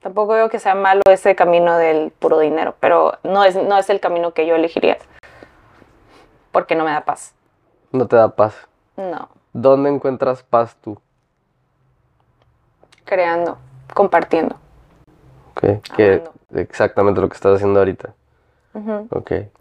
Tampoco 0.00 0.32
veo 0.32 0.48
que 0.48 0.58
sea 0.58 0.74
malo 0.74 1.00
ese 1.08 1.34
camino 1.36 1.78
del 1.78 2.10
puro 2.18 2.40
dinero, 2.40 2.74
pero 2.80 3.14
no 3.22 3.44
es, 3.44 3.54
no 3.56 3.78
es 3.78 3.88
el 3.88 4.00
camino 4.00 4.32
que 4.32 4.46
yo 4.46 4.54
elegiría. 4.56 4.98
Porque 6.52 6.74
no 6.74 6.84
me 6.84 6.92
da 6.92 7.04
paz. 7.04 7.34
No 7.90 8.06
te 8.06 8.16
da 8.16 8.28
paz. 8.28 8.54
No, 8.96 9.28
¿Dónde 9.52 9.90
encuentras 9.90 10.42
paz 10.42 10.76
tú? 10.80 10.98
creando, 13.04 13.58
compartiendo. 13.92 14.56
Ok, 15.50 15.82
Que 15.94 16.22
exactamente 16.54 17.20
lo 17.20 17.28
que 17.28 17.34
estás 17.34 17.56
haciendo 17.56 17.80
ahorita. 17.80 18.14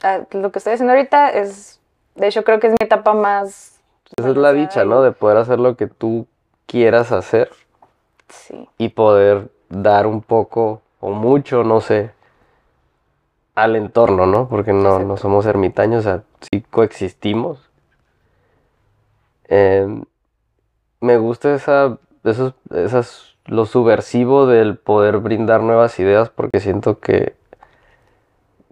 Ah, 0.04 0.22
Lo 0.32 0.52
que 0.52 0.60
estoy 0.60 0.74
haciendo 0.74 0.94
ahorita 0.94 1.32
es, 1.32 1.82
de 2.16 2.28
hecho 2.28 2.46
creo 2.46 2.62
que 2.62 2.68
es 2.68 2.74
mi 2.74 2.78
etapa 2.80 3.14
más... 3.14 3.82
Esa 4.16 4.30
es 4.30 4.38
la 4.38 4.54
dicha, 4.54 4.86
¿no? 4.86 5.02
De 5.02 5.12
poder 5.12 5.38
hacer 5.38 5.60
lo 5.60 5.76
que 5.76 5.88
tú 5.88 6.28
quieras 6.66 7.12
hacer 7.12 7.52
Sí, 8.30 8.70
y 8.78 8.90
poder 8.90 9.50
dar 9.68 10.08
un 10.08 10.22
poco 10.22 10.82
o 11.02 11.12
mucho, 11.12 11.64
no 11.64 11.82
sé, 11.82 12.12
al 13.56 13.76
entorno, 13.76 14.26
¿no? 14.26 14.48
Porque 14.48 14.74
no, 14.74 15.00
no 15.00 15.18
somos 15.18 15.46
ermitaños, 15.46 16.06
o 16.06 16.10
sea, 16.10 16.24
sí 16.52 16.62
coexistimos. 16.70 17.70
Em, 19.46 20.04
me 21.02 21.18
gusta 21.18 21.54
esa, 21.54 21.98
esos, 22.24 22.54
esas, 22.74 23.36
lo 23.46 23.66
subversivo 23.66 24.46
del 24.48 24.78
poder 24.78 25.18
brindar 25.18 25.62
nuevas 25.62 26.00
ideas 26.00 26.30
porque 26.30 26.60
siento 26.60 27.00
que 27.00 27.36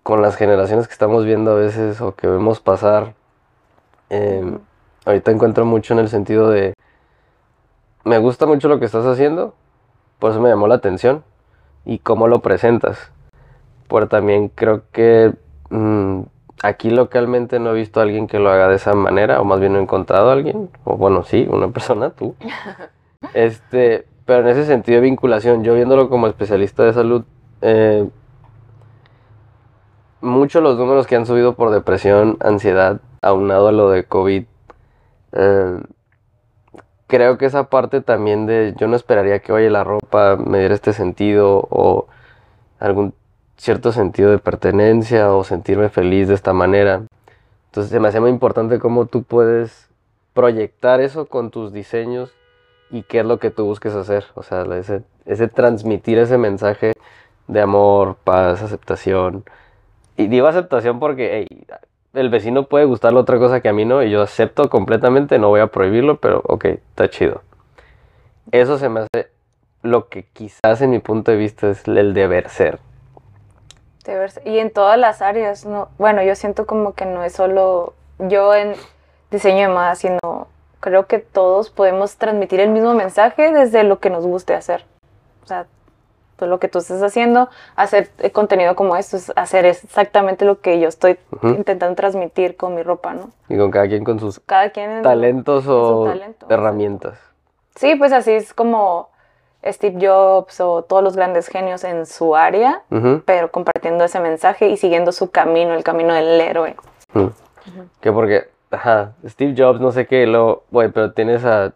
con 0.03 0.21
las 0.21 0.35
generaciones 0.37 0.87
que 0.87 0.93
estamos 0.93 1.25
viendo 1.25 1.51
a 1.51 1.55
veces 1.55 2.01
o 2.01 2.15
que 2.15 2.27
vemos 2.27 2.59
pasar, 2.61 3.13
em, 4.09 4.59
ahorita 5.05 5.31
encuentro 5.31 5.65
mucho 5.65 5.93
en 5.93 5.99
el 5.99 6.09
sentido 6.09 6.49
de, 6.49 6.73
me 8.05 8.17
gusta 8.17 8.45
mucho 8.45 8.69
lo 8.69 8.79
que 8.79 8.85
estás 8.85 9.05
haciendo, 9.05 9.53
por 10.19 10.31
eso 10.31 10.41
me 10.41 10.49
llamó 10.49 10.67
la 10.67 10.75
atención 10.75 11.23
y 11.85 11.99
cómo 11.99 12.27
lo 12.27 12.39
presentas. 12.41 13.11
Pero 13.89 14.07
también 14.07 14.49
creo 14.49 14.83
que 14.91 15.33
mm, 15.69 16.21
aquí 16.63 16.89
localmente 16.89 17.59
no 17.59 17.71
he 17.71 17.73
visto 17.73 17.99
a 17.99 18.03
alguien 18.03 18.27
que 18.27 18.39
lo 18.39 18.49
haga 18.49 18.67
de 18.67 18.75
esa 18.75 18.93
manera, 18.93 19.41
o 19.41 19.45
más 19.45 19.59
bien 19.59 19.73
no 19.73 19.79
he 19.79 19.81
encontrado 19.81 20.29
a 20.29 20.33
alguien, 20.33 20.69
o 20.83 20.95
bueno, 20.97 21.23
sí, 21.23 21.47
una 21.49 21.67
persona, 21.71 22.11
tú. 22.11 22.35
Este, 23.33 24.05
pero 24.25 24.41
en 24.41 24.47
ese 24.47 24.65
sentido 24.65 25.01
de 25.01 25.01
vinculación, 25.01 25.61
yo 25.65 25.75
viéndolo 25.75 26.07
como 26.09 26.27
especialista 26.27 26.83
de 26.83 26.93
salud, 26.93 27.25
eh, 27.61 28.07
muchos 30.21 30.63
los 30.63 30.77
números 30.77 31.05
que 31.05 31.17
han 31.17 31.25
subido 31.25 31.55
por 31.55 31.71
depresión, 31.71 32.37
ansiedad, 32.39 33.01
aunado 33.21 33.67
a 33.67 33.71
lo 33.73 33.89
de 33.89 34.05
COVID, 34.05 34.45
eh, 35.33 35.79
creo 37.07 37.37
que 37.37 37.45
esa 37.45 37.69
parte 37.69 38.01
también 38.01 38.45
de 38.45 38.73
yo 38.77 38.87
no 38.87 38.95
esperaría 38.95 39.39
que, 39.39 39.51
oye, 39.51 39.69
la 39.69 39.83
ropa 39.83 40.37
me 40.37 40.59
diera 40.59 40.75
este 40.75 40.93
sentido 40.93 41.67
o 41.69 42.07
algún 42.79 43.13
cierto 43.59 43.91
sentido 43.91 44.31
de 44.31 44.39
pertenencia 44.39 45.31
o 45.33 45.43
sentirme 45.43 45.89
feliz 45.89 46.27
de 46.27 46.33
esta 46.33 46.53
manera. 46.53 47.03
Entonces 47.67 47.91
se 47.91 47.99
me 47.99 48.07
hace 48.07 48.19
muy 48.19 48.29
importante 48.29 48.79
cómo 48.79 49.05
tú 49.05 49.23
puedes 49.23 49.89
proyectar 50.33 51.01
eso 51.01 51.25
con 51.25 51.51
tus 51.51 51.73
diseños 51.73 52.31
y 52.89 53.03
qué 53.03 53.19
es 53.19 53.25
lo 53.25 53.37
que 53.37 53.51
tú 53.51 53.65
busques 53.65 53.93
hacer. 53.93 54.25
O 54.35 54.43
sea, 54.43 54.65
ese, 55.25 55.47
transmitir 55.49 56.17
ese 56.17 56.37
mensaje 56.37 56.93
de 57.47 57.61
amor, 57.61 58.15
paz, 58.23 58.63
aceptación. 58.63 59.43
Y 60.15 60.27
digo 60.27 60.47
aceptación 60.47 60.99
porque 60.99 61.47
el 62.13 62.29
vecino 62.29 62.63
puede 62.63 62.85
gustarle 62.85 63.19
otra 63.19 63.37
cosa 63.39 63.61
que 63.61 63.69
a 63.69 63.73
mí 63.73 63.85
no, 63.85 64.01
y 64.01 64.09
yo 64.09 64.21
acepto 64.21 64.69
completamente, 64.69 65.37
no 65.37 65.49
voy 65.49 65.59
a 65.59 65.67
prohibirlo, 65.67 66.19
pero 66.19 66.41
ok, 66.45 66.65
está 66.65 67.09
chido. 67.09 67.41
Eso 68.51 68.77
se 68.77 68.89
me 68.89 69.01
hace 69.01 69.29
lo 69.83 70.07
que 70.09 70.23
quizás 70.23 70.81
en 70.81 70.91
mi 70.91 70.99
punto 70.99 71.31
de 71.31 71.37
vista 71.37 71.69
es 71.69 71.87
el 71.87 72.13
deber 72.13 72.49
ser. 72.49 72.79
Y 74.45 74.59
en 74.59 74.71
todas 74.71 74.97
las 74.97 75.21
áreas, 75.21 75.65
no, 75.65 75.89
bueno, 75.97 76.21
yo 76.23 76.35
siento 76.35 76.65
como 76.65 76.93
que 76.93 77.05
no 77.05 77.23
es 77.23 77.33
solo 77.33 77.93
yo 78.19 78.53
en 78.55 78.73
diseño 79.31 79.67
de 79.67 79.73
moda, 79.73 79.95
sino 79.95 80.19
creo 80.79 81.05
que 81.07 81.19
todos 81.19 81.69
podemos 81.69 82.15
transmitir 82.17 82.59
el 82.59 82.69
mismo 82.69 82.93
mensaje 82.93 83.51
desde 83.51 83.83
lo 83.83 83.99
que 83.99 84.09
nos 84.09 84.25
guste 84.25 84.53
hacer. 84.55 84.85
O 85.43 85.47
sea, 85.47 85.65
pues 86.37 86.49
lo 86.49 86.59
que 86.59 86.69
tú 86.69 86.79
estás 86.79 87.03
haciendo, 87.03 87.49
hacer 87.75 88.09
eh, 88.19 88.31
contenido 88.31 88.73
como 88.75 88.95
esto, 88.95 89.17
es 89.17 89.31
hacer 89.35 89.65
exactamente 89.65 90.45
lo 90.45 90.61
que 90.61 90.79
yo 90.79 90.87
estoy 90.87 91.17
intentando 91.43 91.95
transmitir 91.95 92.55
con 92.55 92.75
mi 92.75 92.81
ropa, 92.83 93.13
¿no? 93.13 93.31
Y 93.49 93.57
con 93.57 93.69
cada 93.71 93.87
quien 93.87 94.05
con 94.05 94.19
sus 94.19 94.39
Cada 94.39 94.69
quien 94.69 94.89
en- 94.89 95.03
talentos 95.03 95.65
o 95.67 96.05
talento, 96.05 96.45
herramientas. 96.49 97.19
Sí, 97.75 97.95
pues 97.95 98.13
así 98.13 98.31
es 98.31 98.53
como 98.53 99.09
Steve 99.65 99.97
Jobs 100.05 100.61
o 100.61 100.83
todos 100.83 101.03
los 101.03 101.15
grandes 101.15 101.47
genios 101.47 101.83
en 101.83 102.05
su 102.05 102.35
área, 102.35 102.81
pero 103.25 103.51
compartiendo 103.51 104.03
ese 104.03 104.19
mensaje 104.19 104.69
y 104.69 104.77
siguiendo 104.77 105.11
su 105.11 105.31
camino, 105.31 105.73
el 105.73 105.83
camino 105.83 106.13
del 106.13 106.39
héroe. 106.39 106.75
ujú. 107.13 107.31
Que 108.01 108.11
porque, 108.11 108.47
ajá, 108.71 109.13
Steve 109.25 109.53
Jobs, 109.57 109.79
no 109.79 109.91
sé 109.91 110.07
qué, 110.07 110.25
lo, 110.25 110.63
güey, 110.71 110.89
pero 110.89 111.11
tienes 111.11 111.43
a, 111.45 111.73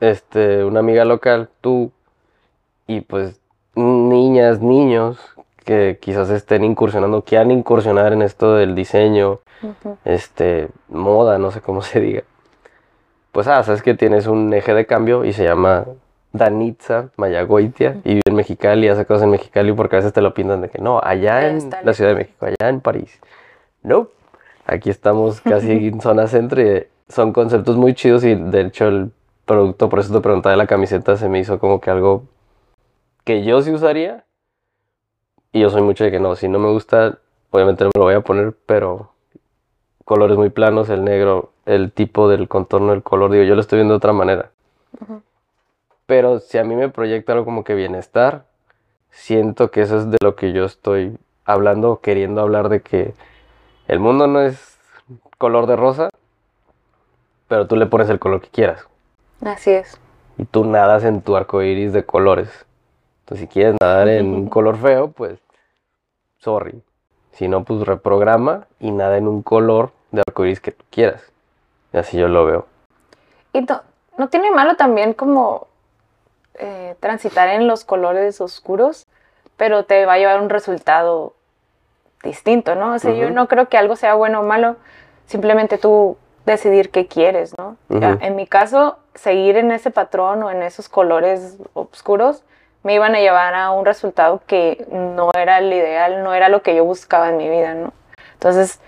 este, 0.00 0.64
una 0.64 0.80
amiga 0.80 1.04
local, 1.04 1.50
tú, 1.60 1.90
y 2.86 3.00
pues 3.00 3.40
niñas, 3.74 4.60
niños 4.60 5.18
que 5.64 5.98
quizás 6.00 6.30
estén 6.30 6.64
incursionando, 6.64 7.22
quieran 7.22 7.50
incursionar 7.50 8.12
en 8.12 8.22
esto 8.22 8.54
del 8.54 8.74
diseño, 8.74 9.40
este, 10.04 10.68
moda, 10.88 11.38
no 11.38 11.50
sé 11.50 11.60
cómo 11.60 11.82
se 11.82 12.00
diga. 12.00 12.22
Pues, 13.32 13.46
ah, 13.48 13.62
sabes 13.62 13.82
que 13.82 13.94
tienes 13.94 14.26
un 14.26 14.52
eje 14.54 14.72
de 14.74 14.86
cambio 14.86 15.24
y 15.24 15.32
se 15.32 15.44
llama 15.44 15.84
Danitza 16.38 17.10
Mayagoitia 17.16 18.00
y 18.04 18.10
vive 18.10 18.22
en 18.24 18.34
Mexicali 18.34 18.88
hace 18.88 19.04
cosas 19.04 19.24
en 19.24 19.30
Mexicali 19.30 19.72
porque 19.72 19.96
a 19.96 19.98
veces 19.98 20.12
te 20.12 20.22
lo 20.22 20.32
pintan 20.32 20.62
de 20.62 20.70
que 20.70 20.78
no, 20.78 21.00
allá 21.02 21.48
en 21.48 21.58
está 21.58 21.82
la 21.82 21.92
Ciudad 21.92 22.10
de. 22.10 22.16
México, 22.16 22.46
allá 22.46 22.68
en 22.68 22.80
París. 22.80 23.20
No, 23.82 24.08
aquí 24.66 24.90
estamos 24.90 25.40
casi 25.40 25.70
en 25.88 26.00
zona 26.00 26.26
centro 26.26 26.62
y 26.62 26.86
son 27.08 27.32
conceptos 27.32 27.76
muy 27.76 27.94
chidos 27.94 28.24
y 28.24 28.34
de 28.34 28.62
hecho 28.62 28.88
el 28.88 29.10
producto, 29.44 29.88
por 29.88 29.98
eso 29.98 30.12
te 30.12 30.20
preguntaba 30.20 30.52
de 30.52 30.58
la 30.58 30.66
camiseta, 30.66 31.16
se 31.16 31.28
me 31.28 31.40
hizo 31.40 31.58
como 31.58 31.80
que 31.80 31.90
algo 31.90 32.24
que 33.24 33.44
yo 33.44 33.60
sí 33.62 33.70
usaría 33.70 34.24
y 35.52 35.60
yo 35.60 35.70
soy 35.70 35.82
mucho 35.82 36.04
de 36.04 36.10
que 36.10 36.20
no, 36.20 36.36
si 36.36 36.48
no 36.48 36.58
me 36.58 36.70
gusta, 36.70 37.18
obviamente 37.50 37.84
no 37.84 37.90
me 37.94 37.98
lo 37.98 38.04
voy 38.04 38.14
a 38.14 38.20
poner, 38.20 38.54
pero 38.66 39.10
colores 40.04 40.36
muy 40.36 40.50
planos, 40.50 40.88
el 40.88 41.04
negro, 41.04 41.52
el 41.66 41.92
tipo 41.92 42.28
del 42.28 42.48
contorno 42.48 42.92
del 42.92 43.02
color, 43.02 43.30
digo, 43.30 43.44
yo 43.44 43.54
lo 43.54 43.60
estoy 43.60 43.78
viendo 43.78 43.94
de 43.94 43.98
otra 43.98 44.12
manera. 44.12 44.50
Ujú. 45.00 45.22
Pero 46.08 46.40
si 46.40 46.56
a 46.56 46.64
mí 46.64 46.74
me 46.74 46.88
proyecta 46.88 47.34
algo 47.34 47.44
como 47.44 47.64
que 47.64 47.74
bienestar, 47.74 48.46
siento 49.10 49.70
que 49.70 49.82
eso 49.82 49.98
es 49.98 50.10
de 50.10 50.16
lo 50.22 50.36
que 50.36 50.54
yo 50.54 50.64
estoy 50.64 51.18
hablando, 51.44 51.90
o 51.90 52.00
queriendo 52.00 52.40
hablar 52.40 52.70
de 52.70 52.80
que 52.80 53.12
el 53.88 54.00
mundo 54.00 54.26
no 54.26 54.40
es 54.40 54.78
color 55.36 55.66
de 55.66 55.76
rosa, 55.76 56.08
pero 57.46 57.66
tú 57.66 57.76
le 57.76 57.84
pones 57.84 58.08
el 58.08 58.18
color 58.18 58.40
que 58.40 58.48
quieras. 58.48 58.88
Así 59.44 59.70
es. 59.70 60.00
Y 60.38 60.46
tú 60.46 60.64
nadas 60.64 61.04
en 61.04 61.20
tu 61.20 61.36
arco 61.36 61.60
iris 61.62 61.92
de 61.92 62.06
colores. 62.06 62.64
Entonces, 63.20 63.46
si 63.46 63.52
quieres 63.52 63.76
nadar 63.78 64.08
en 64.08 64.32
un 64.32 64.48
color 64.48 64.78
feo, 64.78 65.10
pues, 65.10 65.38
sorry. 66.38 66.82
Si 67.32 67.48
no, 67.48 67.64
pues 67.64 67.86
reprograma 67.86 68.66
y 68.80 68.92
nada 68.92 69.18
en 69.18 69.28
un 69.28 69.42
color 69.42 69.92
de 70.10 70.22
arco 70.26 70.46
iris 70.46 70.60
que 70.60 70.72
tú 70.72 70.86
quieras. 70.88 71.22
Y 71.92 71.98
así 71.98 72.16
yo 72.16 72.28
lo 72.28 72.46
veo. 72.46 72.66
Y 73.52 73.60
no, 73.60 73.82
no 74.16 74.28
tiene 74.30 74.50
malo 74.50 74.74
también 74.76 75.12
como 75.12 75.67
eh, 76.54 76.96
transitar 77.00 77.48
en 77.48 77.66
los 77.66 77.84
colores 77.84 78.40
oscuros, 78.40 79.06
pero 79.56 79.84
te 79.84 80.06
va 80.06 80.14
a 80.14 80.18
llevar 80.18 80.40
un 80.40 80.50
resultado 80.50 81.34
distinto, 82.22 82.74
¿no? 82.74 82.94
O 82.94 82.98
sea, 82.98 83.12
yo 83.12 83.30
no 83.30 83.48
creo 83.48 83.68
que 83.68 83.78
algo 83.78 83.96
sea 83.96 84.14
bueno 84.14 84.40
o 84.40 84.42
malo, 84.42 84.76
simplemente 85.26 85.78
tú 85.78 86.16
decidir 86.46 86.90
qué 86.90 87.06
quieres, 87.06 87.56
¿no? 87.58 87.76
Ya, 87.88 88.18
en 88.20 88.34
mi 88.36 88.46
caso, 88.46 88.98
seguir 89.14 89.56
en 89.56 89.70
ese 89.70 89.90
patrón 89.90 90.42
o 90.42 90.50
en 90.50 90.62
esos 90.62 90.88
colores 90.88 91.58
oscuros 91.74 92.42
me 92.82 92.94
iban 92.94 93.14
a 93.14 93.20
llevar 93.20 93.54
a 93.54 93.70
un 93.70 93.84
resultado 93.84 94.40
que 94.46 94.86
no 94.90 95.30
era 95.36 95.58
el 95.58 95.72
ideal, 95.72 96.22
no 96.22 96.34
era 96.34 96.48
lo 96.48 96.62
que 96.62 96.74
yo 96.74 96.84
buscaba 96.84 97.28
en 97.28 97.36
mi 97.36 97.48
vida, 97.48 97.74
¿no? 97.74 97.92
Entonces, 98.34 98.80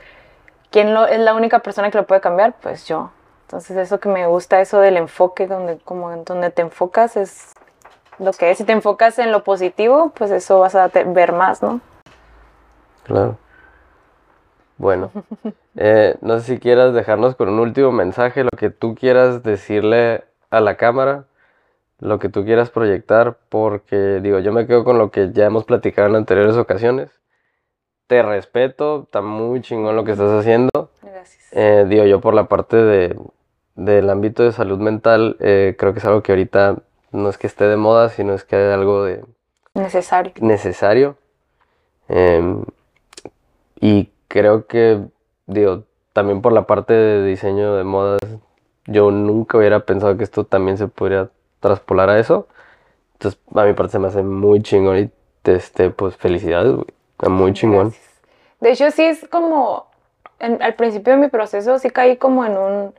¿quién 0.70 0.94
lo, 0.94 1.06
es 1.06 1.18
la 1.18 1.34
única 1.34 1.58
persona 1.58 1.90
que 1.90 1.98
lo 1.98 2.06
puede 2.06 2.20
cambiar? 2.20 2.54
Pues 2.60 2.86
yo. 2.86 3.10
Entonces, 3.50 3.76
eso 3.78 3.98
que 3.98 4.08
me 4.08 4.28
gusta, 4.28 4.60
eso 4.60 4.78
del 4.78 4.96
enfoque, 4.96 5.48
donde, 5.48 5.78
como 5.78 6.16
donde 6.18 6.50
te 6.50 6.62
enfocas 6.62 7.16
es 7.16 7.52
lo 8.20 8.30
que 8.32 8.52
es. 8.52 8.58
Si 8.58 8.64
te 8.64 8.70
enfocas 8.70 9.18
en 9.18 9.32
lo 9.32 9.42
positivo, 9.42 10.12
pues 10.14 10.30
eso 10.30 10.60
vas 10.60 10.76
a 10.76 10.86
ver 10.86 11.32
más, 11.32 11.60
¿no? 11.60 11.80
Claro. 13.02 13.38
Bueno, 14.78 15.10
eh, 15.74 16.14
no 16.20 16.38
sé 16.38 16.44
si 16.46 16.60
quieras 16.60 16.94
dejarnos 16.94 17.34
con 17.34 17.48
un 17.48 17.58
último 17.58 17.90
mensaje, 17.90 18.44
lo 18.44 18.56
que 18.56 18.70
tú 18.70 18.94
quieras 18.94 19.42
decirle 19.42 20.22
a 20.50 20.60
la 20.60 20.76
cámara, 20.76 21.24
lo 21.98 22.20
que 22.20 22.28
tú 22.28 22.44
quieras 22.44 22.70
proyectar, 22.70 23.36
porque 23.48 24.20
digo, 24.22 24.38
yo 24.38 24.52
me 24.52 24.68
quedo 24.68 24.84
con 24.84 24.96
lo 24.96 25.10
que 25.10 25.32
ya 25.32 25.46
hemos 25.46 25.64
platicado 25.64 26.06
en 26.06 26.14
anteriores 26.14 26.56
ocasiones. 26.56 27.10
Te 28.06 28.22
respeto, 28.22 29.02
está 29.02 29.22
muy 29.22 29.60
chingón 29.60 29.96
lo 29.96 30.04
que 30.04 30.12
estás 30.12 30.30
haciendo. 30.30 30.92
Gracias. 31.02 31.48
Eh, 31.50 31.84
digo, 31.88 32.04
yo 32.04 32.20
por 32.20 32.34
la 32.34 32.44
parte 32.44 32.76
de, 32.76 33.16
del 33.76 34.10
ámbito 34.10 34.42
de 34.42 34.52
salud 34.52 34.78
mental, 34.78 35.36
eh, 35.40 35.74
creo 35.78 35.92
que 35.92 36.00
es 36.00 36.04
algo 36.04 36.22
que 36.22 36.32
ahorita 36.32 36.76
no 37.12 37.28
es 37.28 37.38
que 37.38 37.46
esté 37.46 37.64
de 37.64 37.76
moda, 37.76 38.08
sino 38.10 38.34
es 38.34 38.44
que 38.44 38.56
hay 38.56 38.72
algo 38.72 39.04
de, 39.04 39.24
Necesario. 39.74 40.32
necesario. 40.40 41.16
Em, 42.08 42.64
y 43.80 44.10
creo 44.28 44.66
que, 44.66 45.00
digo, 45.46 45.84
también 46.12 46.42
por 46.42 46.52
la 46.52 46.66
parte 46.66 46.92
de 46.92 47.24
diseño 47.24 47.76
de 47.76 47.84
modas, 47.84 48.20
yo 48.86 49.10
nunca 49.10 49.58
hubiera 49.58 49.80
pensado 49.80 50.16
que 50.16 50.24
esto 50.24 50.44
también 50.44 50.76
se 50.78 50.88
podría 50.88 51.30
traspolar 51.60 52.10
a 52.10 52.18
eso. 52.18 52.48
Entonces, 53.14 53.40
a 53.54 53.64
mi 53.64 53.72
parte 53.74 53.92
se 53.92 53.98
me 53.98 54.08
hace 54.08 54.22
muy 54.22 54.62
chingón 54.62 54.98
y, 54.98 55.10
este, 55.50 55.90
pues, 55.90 56.16
felicidades, 56.16 56.72
güey. 56.74 56.86
Muy 57.28 57.52
chingón. 57.52 57.88
Gracias. 57.90 58.10
De 58.60 58.70
hecho, 58.72 58.90
sí 58.90 59.02
es 59.04 59.26
como, 59.28 59.86
en- 60.38 60.62
al 60.62 60.74
principio 60.74 61.12
de 61.14 61.18
mi 61.20 61.28
proceso 61.28 61.78
sí 61.78 61.90
caí 61.90 62.16
como 62.16 62.44
en 62.44 62.56
un, 62.56 62.94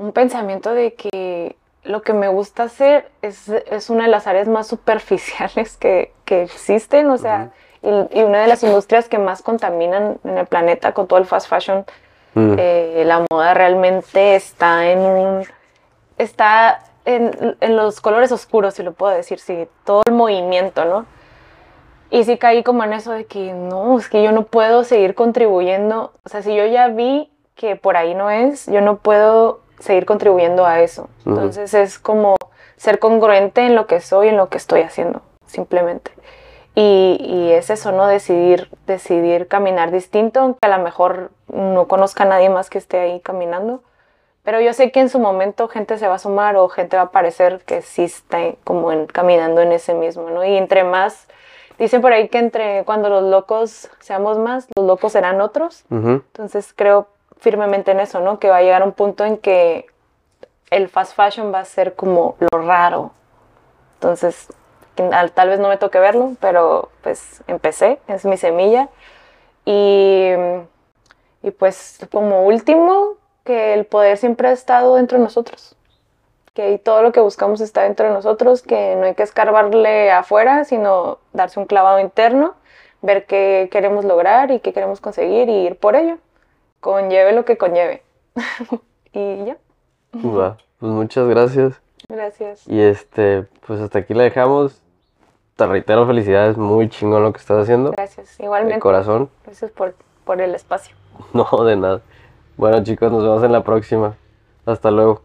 un 0.00 0.12
pensamiento 0.12 0.72
de 0.72 0.94
que 0.94 1.56
lo 1.84 2.00
que 2.02 2.12
me 2.14 2.28
gusta 2.28 2.64
hacer 2.64 3.10
es, 3.22 3.48
es 3.48 3.90
una 3.90 4.04
de 4.04 4.10
las 4.10 4.26
áreas 4.26 4.48
más 4.48 4.66
superficiales 4.74 5.76
que, 5.76 6.12
que 6.24 6.42
existen, 6.42 7.10
o 7.10 7.18
sea, 7.18 7.50
y, 7.82 8.18
y 8.18 8.22
una 8.22 8.40
de 8.40 8.46
las 8.46 8.62
industrias 8.62 9.08
que 9.08 9.18
más 9.18 9.42
contaminan 9.42 10.18
en 10.24 10.38
el 10.38 10.46
planeta 10.46 10.92
con 10.92 11.06
todo 11.06 11.18
el 11.18 11.26
fast 11.26 11.48
fashion. 11.48 11.84
Mm, 12.34 12.54
Eh, 12.58 13.02
la 13.06 13.24
moda 13.30 13.54
realmente 13.54 14.36
está 14.36 14.90
en 14.90 15.00
un, 15.00 15.44
está 16.16 16.80
en, 17.04 17.56
en 17.60 17.76
los 17.76 18.00
colores 18.00 18.30
oscuros, 18.32 18.74
si 18.74 18.82
lo 18.82 18.92
puedo 18.92 19.12
decir, 19.12 19.38
sí, 19.38 19.66
todo 19.84 20.02
el 20.06 20.14
movimiento, 20.14 20.84
¿no? 20.84 21.06
Y 22.10 22.24
sí 22.24 22.38
caí 22.38 22.62
como 22.62 22.84
en 22.84 22.92
eso 22.92 23.12
de 23.12 23.24
que 23.24 23.52
no, 23.52 23.98
es 23.98 24.08
que 24.08 24.22
yo 24.22 24.32
no 24.32 24.42
puedo 24.44 24.84
seguir 24.84 25.14
contribuyendo, 25.14 26.12
o 26.24 26.28
sea, 26.28 26.42
si 26.42 26.54
yo 26.54 26.66
ya 26.66 26.88
vi 26.88 27.30
que 27.54 27.76
por 27.76 27.96
ahí 27.96 28.14
no 28.14 28.30
es, 28.30 28.66
yo 28.66 28.80
no 28.80 28.96
puedo 28.96 29.60
seguir 29.80 30.06
contribuyendo 30.06 30.64
a 30.66 30.80
eso. 30.80 31.08
Entonces 31.26 31.74
es 31.74 31.98
como 31.98 32.36
ser 32.76 32.98
congruente 32.98 33.62
en 33.66 33.74
lo 33.74 33.86
que 33.86 34.00
soy, 34.00 34.28
en 34.28 34.36
lo 34.36 34.48
que 34.48 34.56
estoy 34.58 34.82
haciendo, 34.82 35.20
simplemente. 35.46 36.12
Y, 36.74 37.16
y 37.20 37.50
es 37.52 37.68
eso, 37.68 37.90
¿no? 37.92 38.06
Decidir, 38.06 38.70
decidir 38.86 39.48
caminar 39.48 39.90
distinto, 39.90 40.40
aunque 40.40 40.60
a 40.62 40.76
lo 40.76 40.82
mejor 40.82 41.30
no 41.48 41.88
conozca 41.88 42.22
a 42.22 42.26
nadie 42.26 42.48
más 42.48 42.70
que 42.70 42.78
esté 42.78 43.00
ahí 43.00 43.20
caminando. 43.20 43.82
Pero 44.44 44.60
yo 44.60 44.72
sé 44.72 44.90
que 44.90 45.00
en 45.00 45.08
su 45.10 45.18
momento 45.18 45.68
gente 45.68 45.98
se 45.98 46.08
va 46.08 46.14
a 46.14 46.18
sumar 46.18 46.56
o 46.56 46.68
gente 46.68 46.96
va 46.96 47.02
a 47.02 47.06
aparecer 47.06 47.60
que 47.66 47.82
sí 47.82 48.04
está 48.04 48.38
como 48.64 48.92
en- 48.92 49.06
caminando 49.06 49.60
en 49.60 49.72
ese 49.72 49.92
mismo, 49.92 50.30
¿no? 50.30 50.44
Y 50.44 50.56
entre 50.56 50.84
más, 50.84 51.26
dicen 51.78 52.00
por 52.00 52.12
ahí 52.12 52.28
que 52.28 52.38
entre 52.38 52.84
cuando 52.84 53.10
los 53.10 53.24
locos 53.24 53.90
seamos 53.98 54.38
más, 54.38 54.66
los 54.76 54.86
locos 54.86 55.12
serán 55.12 55.40
otros. 55.42 55.84
Entonces 55.90 56.72
creo 56.74 57.08
firmemente 57.40 57.90
en 57.90 58.00
eso, 58.00 58.20
¿no? 58.20 58.38
Que 58.38 58.48
va 58.48 58.58
a 58.58 58.62
llegar 58.62 58.82
un 58.82 58.92
punto 58.92 59.24
en 59.24 59.38
que 59.38 59.86
el 60.70 60.88
fast 60.88 61.16
fashion 61.16 61.52
va 61.52 61.60
a 61.60 61.64
ser 61.64 61.94
como 61.94 62.36
lo 62.38 62.58
raro. 62.58 63.12
Entonces, 63.94 64.48
tal 65.34 65.48
vez 65.48 65.58
no 65.58 65.68
me 65.68 65.76
toque 65.76 65.98
verlo, 65.98 66.36
pero 66.40 66.90
pues 67.02 67.42
empecé, 67.46 67.98
es 68.06 68.24
mi 68.24 68.36
semilla. 68.36 68.88
Y, 69.64 70.30
y 71.42 71.50
pues 71.50 71.98
como 72.10 72.44
último, 72.44 73.14
que 73.44 73.74
el 73.74 73.86
poder 73.86 74.16
siempre 74.16 74.48
ha 74.48 74.52
estado 74.52 74.96
dentro 74.96 75.18
de 75.18 75.24
nosotros. 75.24 75.76
Que 76.54 76.78
todo 76.78 77.02
lo 77.02 77.12
que 77.12 77.20
buscamos 77.20 77.60
está 77.60 77.82
dentro 77.82 78.06
de 78.06 78.12
nosotros, 78.12 78.62
que 78.62 78.96
no 78.96 79.04
hay 79.04 79.14
que 79.14 79.22
escarbarle 79.22 80.10
afuera, 80.10 80.64
sino 80.64 81.18
darse 81.32 81.60
un 81.60 81.66
clavado 81.66 82.00
interno, 82.00 82.54
ver 83.02 83.26
qué 83.26 83.68
queremos 83.70 84.04
lograr 84.04 84.50
y 84.50 84.60
qué 84.60 84.72
queremos 84.72 85.00
conseguir 85.00 85.48
y 85.48 85.66
ir 85.66 85.76
por 85.76 85.96
ello. 85.96 86.18
Conlleve 86.80 87.32
lo 87.32 87.44
que 87.44 87.56
conlleve. 87.58 88.02
y 89.12 89.44
ya, 89.44 89.56
Va, 90.14 90.56
Pues 90.78 90.92
muchas 90.92 91.28
gracias. 91.28 91.80
gracias. 92.08 92.66
Y 92.66 92.80
este, 92.80 93.46
pues 93.66 93.80
hasta 93.80 94.00
aquí 94.00 94.14
la 94.14 94.24
dejamos. 94.24 94.82
Te 95.56 95.66
reitero 95.66 96.06
felicidades, 96.06 96.56
muy 96.56 96.88
chingón 96.88 97.22
lo 97.22 97.32
que 97.32 97.38
estás 97.38 97.62
haciendo. 97.62 97.90
Gracias. 97.92 98.38
De 98.38 98.44
Igualmente. 98.44 98.80
corazón. 98.80 99.28
Gracias 99.44 99.70
por, 99.70 99.94
por 100.24 100.40
el 100.40 100.54
espacio. 100.54 100.96
No, 101.34 101.46
de 101.64 101.76
nada. 101.76 102.00
Bueno 102.56 102.82
chicos, 102.82 103.12
nos 103.12 103.22
vemos 103.22 103.42
en 103.44 103.52
la 103.52 103.62
próxima. 103.62 104.16
Hasta 104.64 104.90
luego. 104.90 105.22